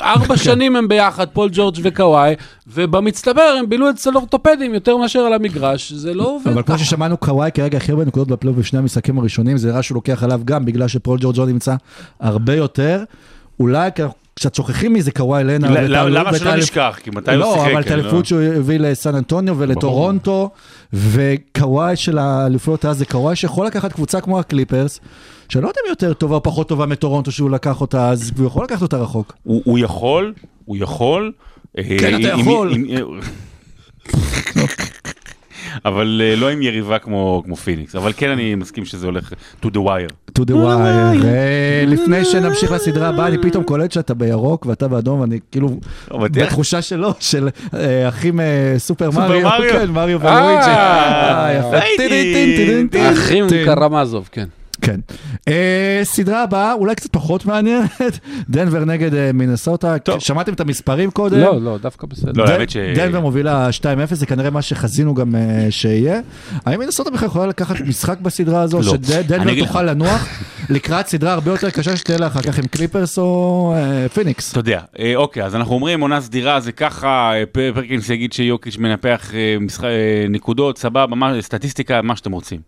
[0.00, 2.34] ארבע שנים הם ביחד, פול ג'ורג' וקוואי,
[2.66, 6.78] ובמצטבר הם בילו אצל אורתופדים יותר מאשר על המגרש, זה לא עובד אבל כמו.
[6.78, 10.40] ששמענו, קוואי כרגע הכי הרבה נקודות בפלייאוף בשני המשחקים הראשונים, זה נראה שהוא לוקח עליו
[10.44, 11.74] גם בגלל שפול ג'ורג' לא נמצא
[12.20, 13.04] הרבה יותר.
[13.60, 13.90] אולי
[14.34, 15.72] קצת שוכחים מי זה קוואי לנארד.
[15.76, 16.98] ל- ואת ה- למה שלא נשכח?
[17.02, 17.70] כי מתי הוא לא, שיחק?
[17.72, 20.50] אבל את לא- האליפות שהוא הביא לסן אנטוניו ולטורונטו,
[20.92, 25.00] וקוואי של האליפויות אז זה קוואי שיכול לקחת קבוצה כמו הקליפרס,
[25.48, 28.46] שאני לא יודע אם יותר טובה או פחות טובה מטורונטו שהוא לקח אותה אז, והוא
[28.46, 29.34] יכול לקחת אותה רחוק.
[29.42, 30.32] הוא הוא יכול,
[30.64, 31.32] הוא יכול.
[31.76, 32.74] כן, אתה יכול.
[35.84, 39.78] אבל אה, לא עם יריבה כמו פיניקס, אבל כן אני מסכים שזה הולך to the
[39.78, 40.30] wire.
[40.38, 41.26] to the wire.
[41.86, 45.68] לפני שנמשיך לסדרה הבאה, אני פתאום קולט שאתה בירוק ואתה באדום, ואני כאילו
[46.14, 46.46] מבטיח?
[46.46, 49.40] בתחושה שלו, של אה, אחים אה, סופר מריו.
[49.40, 49.72] מריו.
[49.72, 50.70] כן, מריו ולואיג'י.
[50.70, 51.60] אה,
[53.48, 53.64] טין.
[53.64, 54.59] קרמזוב, כן.
[54.80, 55.00] כן.
[55.48, 57.90] אה, סדרה הבאה, אולי קצת פחות מעניינת,
[58.50, 59.98] דנבר נגד אה, מינסוטה.
[59.98, 60.18] טוב.
[60.20, 61.38] שמעתם את המספרים קודם?
[61.40, 62.32] לא, לא, דווקא בסדר.
[62.44, 63.82] לא, האמת ש- דנבר מובילה 2-0,
[64.14, 66.20] זה כנראה מה שחזינו גם אה, שיהיה.
[66.66, 68.82] האם מינסוטה בכלל יכולה לקחת משחק בסדרה הזו, לא.
[68.82, 69.58] שדנבר לך.
[69.58, 70.28] תוכל לנוח
[70.70, 74.50] לקראת סדרה הרבה יותר קשה שתהיה לה אחר כך עם קליפרס או אה, פיניקס?
[74.50, 79.30] אתה יודע, אה, אוקיי, אז אנחנו אומרים עונה סדירה זה ככה, פרקינס יגיד שיוקיץ' מנפח
[79.34, 79.90] אה, משחק- אה,
[80.28, 81.06] נקודות, סבבה,
[81.40, 82.60] סטטיסטיקה, מה שאתם רוצים.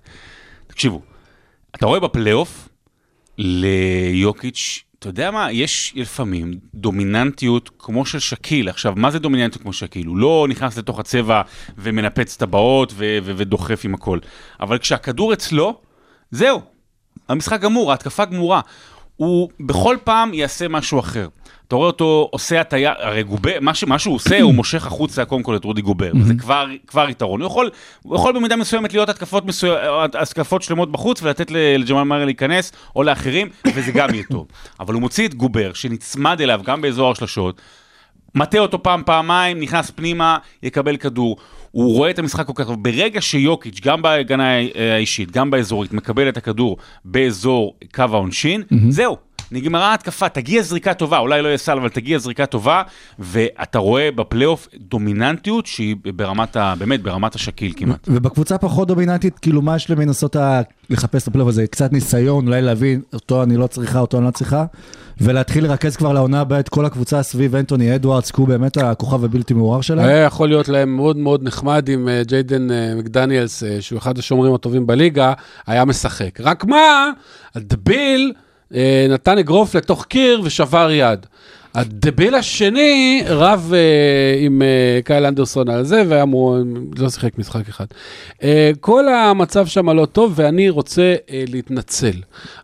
[0.67, 1.01] תקשיבו,
[1.77, 2.69] אתה רואה בפלייאוף
[3.39, 8.69] ליוקיץ', אתה יודע מה, יש לפעמים דומיננטיות כמו של שקיל.
[8.69, 10.07] עכשיו, מה זה דומיננטיות כמו שקיל?
[10.07, 11.43] הוא לא נכנס לתוך הצבע
[11.79, 14.19] ומנפץ טבעות ו- ו- ודוחף עם הכל.
[14.61, 15.81] אבל כשהכדור אצלו,
[16.31, 16.61] זהו,
[17.29, 18.61] המשחק גמור, ההתקפה גמורה.
[19.17, 21.29] הוא בכל פעם יעשה משהו אחר.
[21.73, 25.25] אתה רואה אותו עושה הטיה, הרי גובר, מה, ש, מה שהוא עושה, הוא מושך החוצה
[25.25, 27.41] קודם כל את רודי גובר, וזה כבר, כבר יתרון.
[27.41, 27.71] הוא יכול,
[28.03, 29.79] הוא יכול במידה מסוימת להיות התקפות, מסוים,
[30.21, 34.47] התקפות שלמות בחוץ ולתת לג'מאל מארי להיכנס, או לאחרים, וזה גם יהיה טוב.
[34.81, 37.61] אבל הוא מוציא את גובר, שנצמד אליו גם באזור השלשות,
[38.35, 41.37] מטה אותו פעם, פעמיים, נכנס פנימה, יקבל כדור.
[41.71, 42.83] הוא רואה את המשחק כל כך טוב.
[42.83, 44.49] ברגע שיוקיץ', גם בהגנה
[44.95, 49.32] האישית, גם באזורית, מקבל את הכדור באזור קו העונשין, זהו.
[49.53, 52.83] נגמרה ההתקפה, תגיע זריקה טובה, אולי לא יהיה סל, אבל תגיע זריקה טובה,
[53.19, 56.75] ואתה רואה בפלייאוף דומיננטיות שהיא ברמת ה...
[56.79, 58.09] באמת, ברמת ה skill כמעט.
[58.09, 61.67] ובקבוצה פחות דומיננטית, כאילו מה יש למינסוטה לחפש את הפלייאוף הזה?
[61.67, 64.65] קצת ניסיון, אולי להבין, אותו אני לא צריכה, אותו אני לא צריכה,
[65.21, 69.25] ולהתחיל לרכז כבר לעונה הבאה את כל הקבוצה סביב אנטוני אדוארדס, כי הוא באמת הכוכב
[69.25, 70.07] הבלתי מעורער שלהם.
[70.07, 74.19] היה יכול להיות להם מאוד מאוד נחמד אם אה, ג'יידן אה, מקדניאלס, אה, שהוא אחד
[74.19, 75.33] השומרים הטובים בליגה,
[75.67, 76.41] היה משחק.
[76.41, 77.11] רק מה,
[77.55, 78.52] הדביל אה,
[79.09, 81.27] נתן אגרוף לתוך קיר ושבר יד.
[81.75, 83.79] הדביל השני רב אה,
[84.47, 84.67] עם אה,
[85.05, 86.57] קייל אנדרסון על זה, והיה אמור,
[86.99, 87.85] לא שיחק משחק אחד.
[88.43, 92.13] אה, כל המצב שם לא טוב, ואני רוצה אה, להתנצל.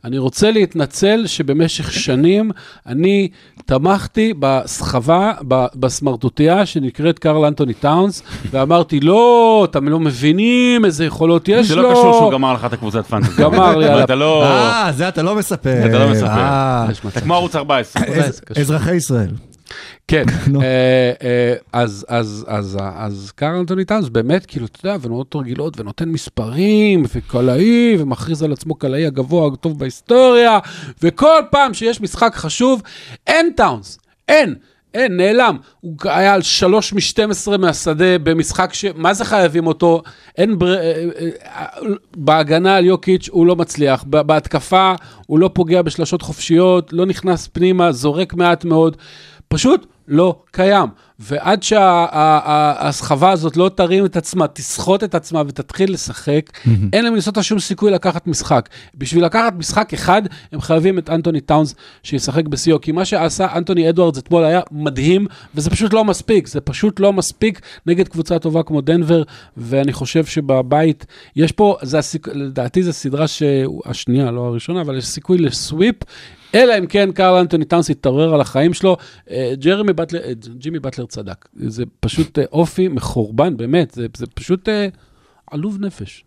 [0.04, 2.50] אני רוצה להתנצל שבמשך שנים
[2.86, 3.28] אני
[3.66, 11.48] תמכתי בסחבה, ב- בסמרטוטיה שנקראת קרל אנטוני טאונס, ואמרתי, לא, אתם לא מבינים איזה יכולות
[11.48, 11.82] יש זה לו.
[11.82, 13.42] לא קשור שהוא גמר לך את הקבוצת פנטזי.
[13.42, 14.44] גמר לי על אתה לא...
[14.44, 15.86] אה, זה אתה לא מספר.
[15.86, 16.26] אתה לא מספר.
[17.09, 18.02] אתה כמו ערוץ 14.
[18.02, 19.30] אז- אזרחי ישראל.
[20.09, 20.24] כן.
[20.62, 25.80] אה, אה, אז, אז, אז, אז קארל אנטוני טאונס באמת, כאילו, אתה יודע, ונותנות רגילות,
[25.80, 30.59] ונותן מספרים, וקלעי, ומכריז על עצמו קלעי הגבוה הטוב בהיסטוריה,
[31.03, 32.82] וכל פעם שיש משחק חשוב,
[33.26, 34.55] אין טאונס, אין.
[34.95, 35.57] אין, נעלם.
[35.80, 38.84] הוא היה על 3 מ-12 מהשדה במשחק ש...
[38.97, 40.03] מה זה חייבים אותו?
[40.39, 40.74] אין בר...
[40.74, 41.66] אה, אה, אה,
[42.16, 44.05] בהגנה על יוקיץ' הוא לא מצליח.
[44.05, 44.95] בהתקפה
[45.26, 48.97] הוא לא פוגע בשלשות חופשיות, לא נכנס פנימה, זורק מעט מאוד.
[49.49, 50.89] פשוט לא קיים.
[51.18, 56.50] ועד שהסחבה הזאת לא תרים את עצמה, תסחוט את עצמה ותתחיל לשחק,
[56.92, 58.68] אין למינסוטה שום סיכוי לקחת משחק.
[58.94, 63.88] בשביל לקחת משחק אחד, הם חייבים את אנטוני טאונס שישחק בשיאו, כי מה שעשה אנטוני
[63.88, 68.62] אדוארדס אתמול היה מדהים, וזה פשוט לא מספיק, זה פשוט לא מספיק נגד קבוצה טובה
[68.62, 69.22] כמו דנבר,
[69.56, 71.06] ואני חושב שבבית,
[71.36, 72.28] יש פה, זה הסיכ...
[72.28, 73.42] לדעתי זו סדרה ש...
[73.86, 75.96] השנייה, לא הראשונה, אבל יש סיכוי לסוויפ.
[76.55, 78.96] אלא אם כן קרל אנטוני טאונס יתעורר על החיים שלו,
[79.30, 81.49] אה, ג'רמי באטלר, אה, ג'ימי באטלר צדק.
[81.57, 84.88] זה פשוט אה, אופי מחורבן, באמת, זה, זה פשוט אה,
[85.51, 86.24] עלוב נפש.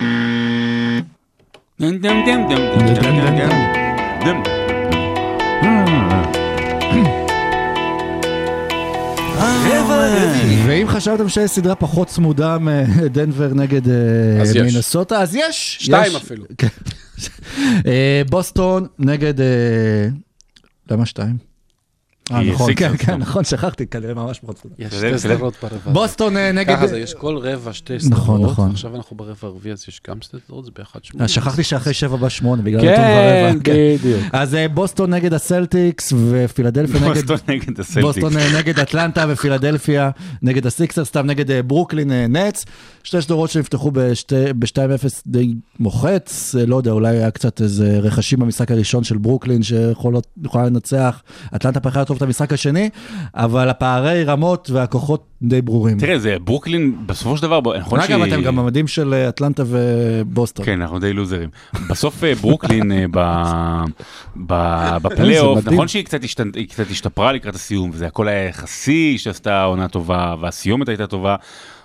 [0.00, 3.36] דם, דם, דם, דם, דם, דם,
[4.24, 6.25] דם, דם.
[10.66, 14.62] ואם חשבתם שיש סדרה פחות צמודה מדנבר נגד אה.
[14.64, 15.76] מינסוטה, אז יש.
[15.80, 16.16] שתיים.
[16.16, 16.44] אפילו.
[16.58, 16.68] כן.
[17.86, 19.40] אה, בוסטון נגד...
[19.40, 20.08] אה,
[20.90, 21.45] למה שתיים?
[22.32, 23.16] אה, נכון, כן, כן.
[23.16, 24.74] נכון, שכחתי, כנראה ממש מאוד צודק.
[24.78, 25.18] יש שתי.
[25.18, 25.92] סדרות ברבע.
[25.92, 26.76] בוסטון אה, נגד...
[26.76, 28.70] ככה זה, יש כל רבע שתי נכון, סדרות, נכון.
[28.70, 31.24] עכשיו אנחנו ברבע הרביעי, אז יש גם שתי סדרות, זה באחד שמונה.
[31.24, 33.96] אה, שכחתי שאחרי שבע בא שמונה, בגלל נתון כן, ורבע.
[33.98, 34.20] בדיוק.
[34.32, 37.08] אז אה, בוסטון נגד הסלטיקס ופילדלפיה נגד...
[37.10, 38.04] בוסטון נגד הסלטיקס.
[38.04, 40.10] בוסטון אה, נגד אטלנטה ופילדלפיה
[40.42, 42.64] נגד הסיקסר, סתם נגד אה, ברוקלין אה, נץ.
[43.02, 48.70] שתי סדרות שנפתחו ב-2-0 די מוחץ, אה, לא יודע, אולי היה קצת איזה רכשים במשחק
[48.70, 50.20] הראשון של ברוקלין שיכולה
[50.54, 51.22] לנצח.
[51.56, 52.90] אטלנטה פתחה טוב את המשחק השני,
[53.34, 55.98] אבל הפערי רמות והכוחות די ברורים.
[55.98, 60.66] תראה, זה ברוקלין, בסופו של דבר, נכון אגב, אתם גם במדים של אה, אטלנטה ובוסטון.
[60.66, 61.48] כן, אנחנו די לוזרים.
[61.90, 63.04] בסוף אה, ברוקלין אה,
[65.02, 65.66] בפלייאוף.
[65.66, 71.06] נכון שהיא קצת השתפרה לקראת הסיום, וזה הכל היה יחסי, שעשתה עונה טובה, והסיומת הייתה
[71.06, 71.36] טובה,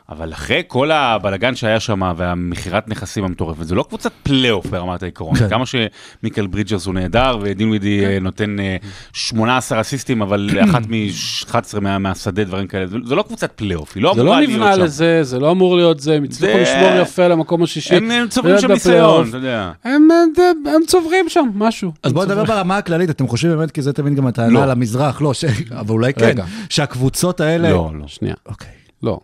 [0.09, 5.35] אבל אחרי כל הבלגן שהיה שם והמכירת נכסים המטורפת, זה לא קבוצת פלייאוף ברמת העיקרון.
[5.35, 5.49] כן.
[5.49, 8.75] כמה שמיקל ברידג'רס הוא נהדר, ודינווידי אה, נותן אה,
[9.13, 12.87] 18 אסיסטים, אבל אחת מ-11 מה- מהשדה, דברים כאלה.
[12.87, 14.81] זה- זה לא קבוצת פלייאוף, היא לא זה אמורה לא להיות נבנה שם.
[14.81, 17.95] לזה, זה לא אמור להיות זה, הם הצליחו זה- לשמור יפה על המקום השישי.
[17.95, 19.29] הם הם צוברים שם ניסיון.
[19.29, 19.71] אתה יודע.
[19.83, 20.31] הם, הם,
[20.75, 21.91] הם צוברים שם משהו.
[22.03, 24.63] אז בואו נדבר ברמה הכללית, אתם חושבים באמת, כי זה תמיד גם הטענה לא.
[24.63, 25.45] על המזרח, לא, ש-
[25.79, 26.35] אבל אולי כן.
[26.69, 27.69] שהקבוצות האלה...
[27.71, 28.07] לא, לא.
[28.07, 28.69] שנייה, אוקיי.
[29.03, 29.19] לא,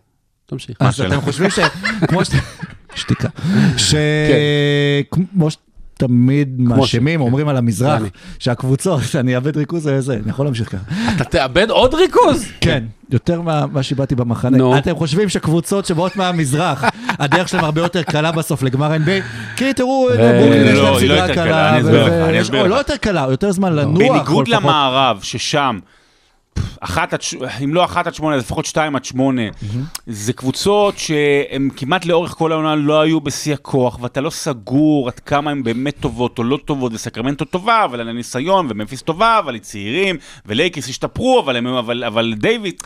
[0.50, 0.76] תמשיך.
[0.80, 1.00] אז?
[1.00, 1.58] אתם חושבים ש...
[2.08, 2.28] כמו ש...
[2.94, 3.28] שתיקה.
[3.28, 3.76] כן.
[3.76, 8.02] שכמו שתמיד מאשימים, ש- אומרים על המזרח.
[8.38, 10.82] שהקבוצות, אני אאבד ריכוז זה זה, אני יכול להמשיך ככה.
[11.16, 12.44] אתה תאבד עוד ריכוז?
[12.60, 14.78] כן, יותר מה מה שאיבדתי במחנה.
[14.78, 16.84] אתם חושבים שקבוצות שבאות מהמזרח,
[17.20, 19.22] הדרך שלהם הרבה יותר קלה בסוף לגמר NBA?
[19.56, 21.70] כי תראו, ברוקלין יש לא, להם היא לא סדרה יותר קלה, קלה.
[21.70, 22.70] אני אסביר ו- לך, אני ו- אסביר או, לך.
[22.72, 23.98] לא יותר קלה, יותר זמן לנוח.
[24.12, 25.78] בניגוד למערב, ששם,
[26.80, 27.20] אחת עד,
[27.64, 29.42] אם לא אחת עד שמונה, לפחות שתיים עד שמונה,
[30.06, 35.20] זה קבוצות שהן כמעט לאורך כל העונה לא היו בשיא הכוח, ואתה לא סגור עד
[35.20, 39.54] כמה הן באמת טובות או לא טובות, וסקרמנטו טובה, אבל על הניסיון, וממפיס טובה, אבל
[39.54, 42.82] היא צעירים, ולייקס השתפרו, אבל, אבל, אבל דיוויד,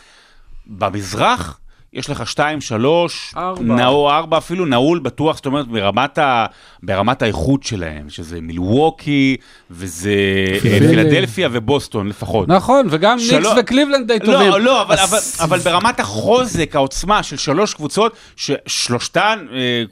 [0.67, 1.59] במזרח,
[1.93, 3.63] יש לך שתיים, שלוש, ארבע.
[3.63, 6.45] נעול, ארבע אפילו נעול בטוח, זאת אומרת, ברמת, ה,
[6.83, 9.37] ברמת האיכות שלהם, שזה מילווקי,
[9.71, 10.11] וזה
[10.55, 10.59] אה.
[10.79, 12.47] פילדלפיה ובוסטון לפחות.
[12.47, 14.49] נכון, וגם ניקס שלא- וקליבלנד די טובים.
[14.49, 19.83] לא, לא, אבל, אבל, אבל ברמת החוזק, העוצמה של שלוש קבוצות, ששלושתן, אה,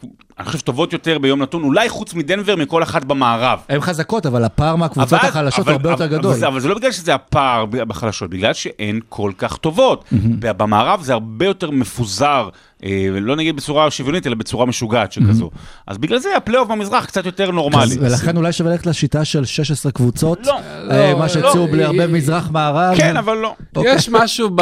[0.41, 3.59] אני חושב, טובות יותר ביום נתון, אולי חוץ מדנבר מכל אחת במערב.
[3.69, 6.31] הן חזקות, אבל הפער מהקבוצות אבל- החלשות אבל- הרבה יותר אבל- גדול.
[6.31, 10.05] אבל זה- אבל זה לא בגלל שזה הפער בחלשות, בגלל שהן כל כך טובות.
[10.39, 12.49] במערב זה הרבה יותר מפוזר,
[13.21, 15.49] לא נגיד בצורה שוויונית, אלא בצורה משוגעת שכזו.
[15.87, 17.95] אז בגלל זה הפלייאוף במזרח קצת יותר נורמלי.
[17.99, 20.59] ולכן אולי שווה ללכת לשיטה של 16 קבוצות, לא,
[20.91, 22.97] אה, לא, מה שהציעו לא, בלי הרבה אה, מזרח-מערב.
[22.97, 23.55] כן, אבל לא.
[23.85, 24.61] יש משהו ב...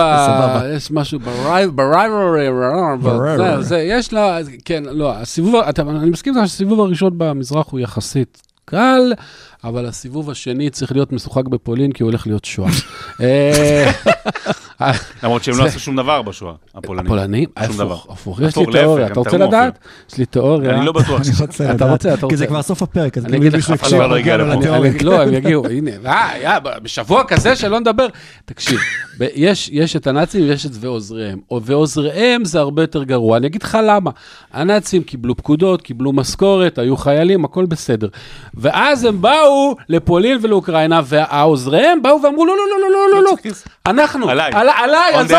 [0.76, 1.20] יש משהו
[1.76, 2.48] ברייברי,
[3.84, 9.14] יש לה, כן, לא, הסיבוב, אתה- אני מסכים איתך שהסיבוב הראשון במזרח הוא יחסית קל,
[9.64, 12.70] אבל הסיבוב השני צריך להיות משוחק בפולין, כי הוא הולך להיות שואה.
[13.22, 13.92] אה,
[15.24, 17.06] למרות שהם לא עשו שום דבר בשואה, הפולנים.
[17.06, 17.94] הפולנים, שום דבר.
[17.94, 19.80] הפוך, הפוך, יש לי תיאוריה, אתה רוצה לדעת?
[20.12, 20.76] יש לי תיאוריה.
[20.78, 21.22] אני לא בטוח.
[21.22, 22.48] אני רוצה אתה לדעת, רוצה, אתה כי זה.
[22.48, 24.46] כבר סוף הפרק, אז אני כאילו אגיד מישהו לך, אף אחד יקשיב לא הגיע לנו
[24.48, 24.54] לפה.
[24.54, 24.92] אני- לתיאוריה.
[24.92, 26.50] אני- לא, הם יגיעו, הנה, אה, יא,
[26.84, 28.08] בשבוע כזה שלא נדבר.
[28.46, 28.80] תקשיב,
[29.36, 33.38] יש יש את הנאצים ויש את ועוזריהם, ועוזריהם זה הרבה יותר גרוע.
[33.38, 34.12] אני אגיד לך למה.
[34.54, 38.08] הנאצים קיבלו פקודות, קיבלו משכורת, היו חיילים, הכל בסדר.
[38.54, 39.49] ואז הם באו
[39.90, 43.52] לפולין ולאוקראינה, והעוזריהם באו ואמרו, לא, לא, לא, לא, לא, לא, לא.
[43.86, 44.52] אנחנו, עליי.
[44.54, 45.38] עלי, עליי, עזוב,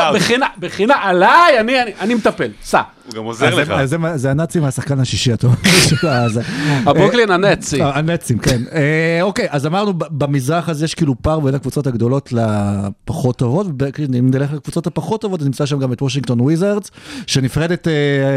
[0.58, 1.60] בחינה, עליי,
[2.00, 2.80] אני- מטפל, סע.
[3.06, 3.84] הוא גם עוזר זה- לך.
[4.16, 5.54] זה- הנאצים מהשחקן השישי הטוב.
[5.88, 6.42] של הזה.
[6.86, 7.82] הברוקלין הנאצי.
[7.82, 8.60] אה, הנאצים, כן.
[8.72, 14.30] אה, אוקיי, אז אמרנו, במזרח הזה יש כאילו פער בין הקבוצות הגדולות לפחות טובות, ואם
[14.30, 16.90] נלך לקבוצות הפחות טובות, נמצא שם גם את וושינגטון וויזרדס,
[17.26, 17.88] שנפרדת...
[17.88, 17.92] אה,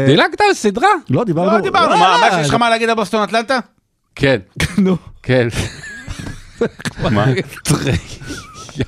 [0.06, 0.88] דילגת על סדרה?
[1.10, 1.52] לא, דיברנו...
[1.52, 3.58] לא, דיברנו, אה, מה מה שיש לך מה להגיד על בוסטון אטלנטה?
[4.14, 4.36] כן,
[4.78, 4.96] נו.
[5.22, 5.48] כן.
[7.02, 7.26] מה?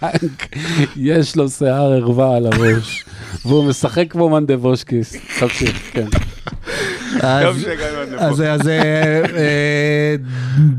[0.03, 0.49] יאנג,
[0.97, 3.05] יש לו שיער ערווה על הראש,
[3.45, 5.16] והוא משחק כמו מנדבושקיס.
[5.41, 6.07] תמשיך, כן.
[8.18, 10.14] אז- אה,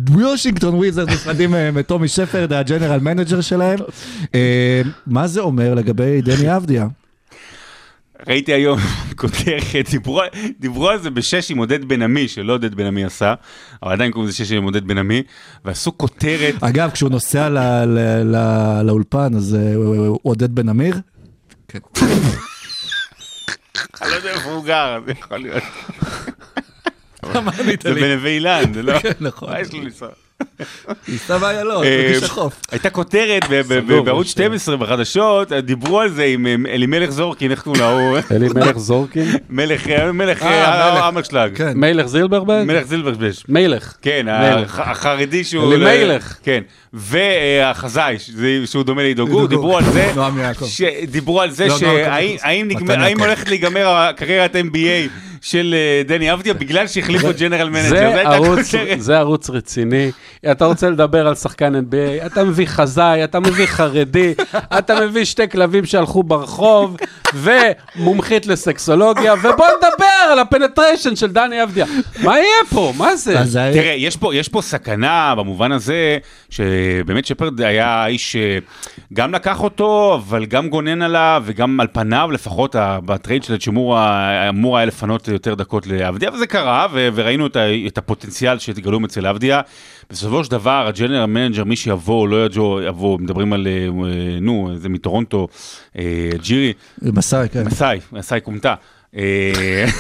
[0.09, 3.79] וושינגטון וויזרדס נפרדים אה, מטומי שפרד, ה general manager שלהם.
[4.35, 6.87] אה, מה זה אומר לגבי דני אבדיה?
[8.27, 8.79] ראיתי היום
[9.21, 10.21] כותרת, דיברו,
[10.59, 13.33] דיברו על זה בשש עם עודד בן עמי, שלא עודד בן עמי עשה,
[13.83, 15.23] אבל עדיין קוראים לזה שש עם עודד בן עמי,
[15.65, 20.95] ועשו כותרת, אגב, כשהוא נוסע ל- ל- ל- לאולפן, אז אה, הוא עודד בן אמיר?
[24.01, 25.63] אני לא יודע איפה הוא גר, זה יכול להיות.
[27.83, 28.93] זה בנווה אילן, זה לא...
[29.19, 29.49] נכון.
[29.49, 30.09] מה יש לו לנסוע?
[31.07, 32.53] ניסה באיילון, אה, בכביש החוף.
[32.71, 33.43] הייתה כותרת
[34.05, 38.17] בערוץ יש- 12 בחדשות, דיברו על זה עם אלימלך זורקין, איך קוראים לו?
[38.31, 39.25] אלי מלך זורקין?
[39.49, 41.03] מלך, מלך אה, מלך.
[41.03, 41.57] המרשלג.
[41.57, 41.71] כן.
[41.75, 42.67] מלך זילברברג?
[42.67, 43.43] מלך זילברבש.
[43.49, 43.93] מלך.
[44.01, 44.25] כן,
[44.77, 45.73] החרדי שהוא...
[45.73, 46.35] אלימלך.
[46.43, 46.61] כן,
[46.93, 48.15] והחזאי,
[48.65, 49.47] שהוא דומה לעידו גור.
[49.47, 50.11] דיברו על זה,
[51.11, 52.67] דיברו על זה לא, שהאם.
[53.19, 55.09] הולכת להיגמר הקריירת NBA
[55.41, 58.23] של אה, דני אבדיה בגלל שהחליפו general manager,
[58.97, 60.11] זה ערוץ רציני.
[60.51, 64.33] אתה רוצה לדבר על שחקן NBA, אתה מביא חזאי, אתה מביא חרדי,
[64.77, 66.97] אתה מביא שתי כלבים שהלכו ברחוב,
[67.33, 69.96] ומומחית לסקסולוגיה, ובוא נדבר
[70.37, 71.85] על ה penetration של דני אבדיה.
[72.23, 72.93] מה יהיה פה?
[72.97, 73.35] מה זה?
[73.73, 76.17] תראה, יש פה, יש פה סכנה במובן הזה,
[76.49, 78.35] שבאמת שפרד היה איש
[79.11, 83.97] שגם לקח אותו, אבל גם גונן עליו, וגם על פניו לפחות, בטרייד של האצ'ימורה
[84.49, 87.47] אמור היה לפנות יותר דקות לאבדיה, וזה קרה, וראינו
[87.87, 89.61] את, הפוטנציאל שהתגלו אצל אבדיה.
[90.09, 94.39] בסופו של דבר, ה general manager, מי שיבוא, לא יבוא, יבוא, מדברים על, אה, אה,
[94.41, 95.47] נו, זה מטורונטו,
[95.97, 97.65] אה, ג'ירי, מסאי, כן.
[97.65, 98.75] מסאי, מסאי קומטה.
[99.17, 99.85] אה,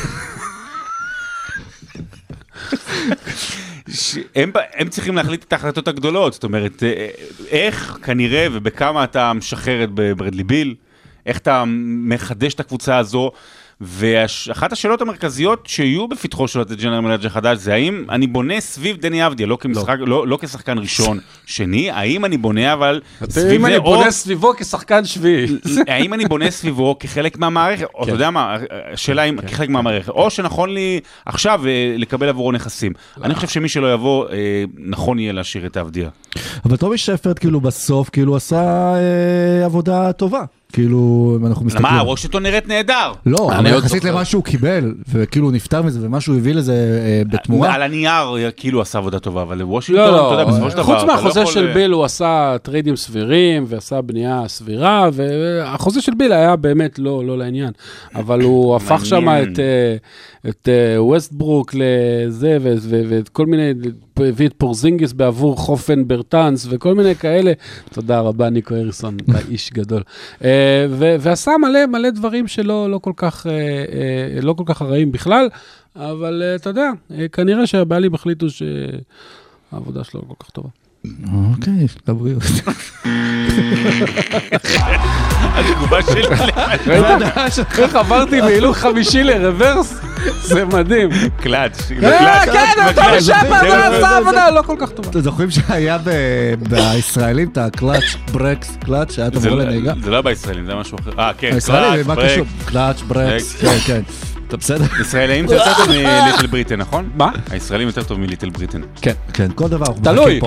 [4.35, 7.09] הם, הם צריכים להחליט את ההחלטות הגדולות, זאת אומרת, אה,
[7.49, 10.75] איך כנראה ובכמה אתה משחרר את ברדלי ביל,
[11.25, 11.63] איך אתה
[12.07, 13.31] מחדש את הקבוצה הזו,
[13.81, 18.97] ואחת השאלות המרכזיות שיהיו בפתחו של ה general manager חדש זה האם אני בונה סביב
[18.97, 20.27] דני אבדיה, לא, כמשחק, לא.
[20.27, 24.53] לא, כשחקן ראשון, שני, האם אני בונה אבל סביב אם זה, אני או בונה סביבו
[24.57, 25.47] כשחקן שביעי.
[25.87, 28.57] האם אני בונה סביבו כחלק מהמערכת, או אתה יודע מה,
[28.93, 32.93] השאלה אם כחלק מהמערכת, או שנכון לי עכשיו אה, לקבל עבורו נכסים.
[33.23, 36.09] אני חושב שמי שלא יבוא, אה, נכון יהיה להשאיר את אבדיה.
[36.65, 40.43] אבל טומי שפרד כאילו בסוף כאילו עשה אה, עבודה טובה.
[40.77, 41.93] כאילו, אם אנחנו מסתכלים.
[41.93, 43.11] מה, וושינגטון נראית נהדר.
[43.25, 44.13] לא, אני אבל עוד יחסית זוכר.
[44.13, 47.73] למה שהוא קיבל, וכאילו הוא נפטר מזה, ומה שהוא הביא לזה אה, בתמורה.
[47.73, 50.83] על הנייר כאילו עשה עבודה טובה, אבל וושינגטון, לא, אתה יודע, בסופו לא, של דבר,
[50.83, 56.13] חוץ לא מהחוזה של אה, ביל הוא עשה טריידים סבירים ועשה בנייה סבירה, והחוזה של
[56.17, 57.71] ביל היה באמת לא לא לעניין,
[58.15, 59.27] אבל הוא הפך שם.
[59.29, 59.95] את, אה,
[60.67, 62.57] אה, ווסטברוק לזה,
[63.09, 63.71] ואת כל מיני,
[64.25, 67.53] הביא את פורזינגיס בעבור חופן ברטנס וכל מיני כאלה.
[67.93, 70.03] תודה רבה, ניקו האריסון, אתה איש גדול.
[70.43, 70.85] אה,
[71.19, 75.49] ועשה מלא מלא דברים שלא לא כל כך, אה, אה, לא כל כך הרעים בכלל,
[75.95, 80.69] אבל אתה יודע, אה, כנראה שהבעלים החליטו שהעבודה שלו לא כל כך טובה.
[81.51, 81.73] אוקיי,
[82.07, 82.43] לבריאות.
[85.55, 86.21] התגובה שלי.
[87.83, 89.93] איך עברתי מהילוך חמישי לרוורס?
[90.43, 91.09] זה מדהים.
[91.41, 91.91] קלאץ'.
[92.03, 92.45] אה.
[92.45, 92.51] כן,
[92.95, 93.17] קלאץ'.
[93.17, 93.19] משפר,
[93.69, 95.09] זה- עשה עבודה לא כל כך טובה.
[95.09, 95.97] אתם זוכרים שהיה
[96.69, 99.93] בישראלים את הקלאץ' ברקס קלאץ', שהיה לא- לנהיגה?
[100.03, 101.11] זה לא בישראלים, זה משהו אחר.
[101.19, 102.25] אה, כן, קלאץ', מה ברק.
[102.31, 102.45] קשור?
[102.65, 104.01] קלאץ' ברקס, כן, כן.
[104.47, 104.85] אתה בסדר?
[105.01, 107.09] ישראלים זה יותר טוב מליטל בריטן, נכון?
[107.15, 107.31] מה?
[107.51, 108.81] הישראלים יותר טוב מליטל בריטן.
[109.01, 109.13] כן.
[109.33, 110.39] כן, כל דבר תלוי.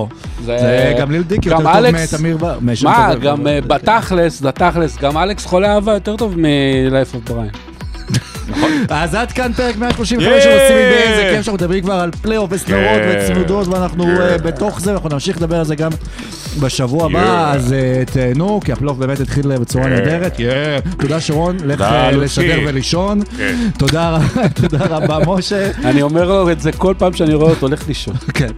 [0.45, 2.59] זה גם ליל דיקי יותר גם טוב מתמיר בר.
[2.83, 3.15] מה.
[3.15, 7.51] גם אה, בתכלס, בתכלס, גם אלכס חולה אהבה יותר טוב מלייף אוף בריין.
[8.89, 10.43] אז עד כאן פרק 135 ייי!
[10.43, 13.19] של עושים באיזה כיף שאנחנו מדברים כבר על פלייאוף וסדרות כן.
[13.25, 14.21] וצמודות ואנחנו כן.
[14.21, 15.91] אה, בתוך זה, אנחנו נמשיך לדבר על זה גם
[16.61, 17.07] בשבוע.
[17.07, 19.87] הבא, אז אה, תהנו, כי הפלייאוף באמת התחיל בצורה.
[19.89, 20.37] נהדרת.
[21.01, 22.11] תודה שרון, לך אה.
[22.11, 23.21] לשדר ולישון.
[23.79, 25.71] תודה רבה, תודה רבה משה.
[25.85, 28.15] אני אומר לו את זה כל פעם שאני רואה אותו הולך לישון.
[28.39, 28.51] כן.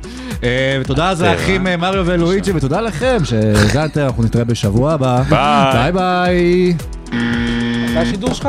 [0.42, 5.22] אה, ותודה אז לאחים מריו ולואיג'י, ותודה לכם שהאזנתם, אנחנו נתראה בשבוע הבא.
[5.92, 5.92] ביי.
[5.92, 6.74] ביי
[7.96, 8.48] השידור שלך?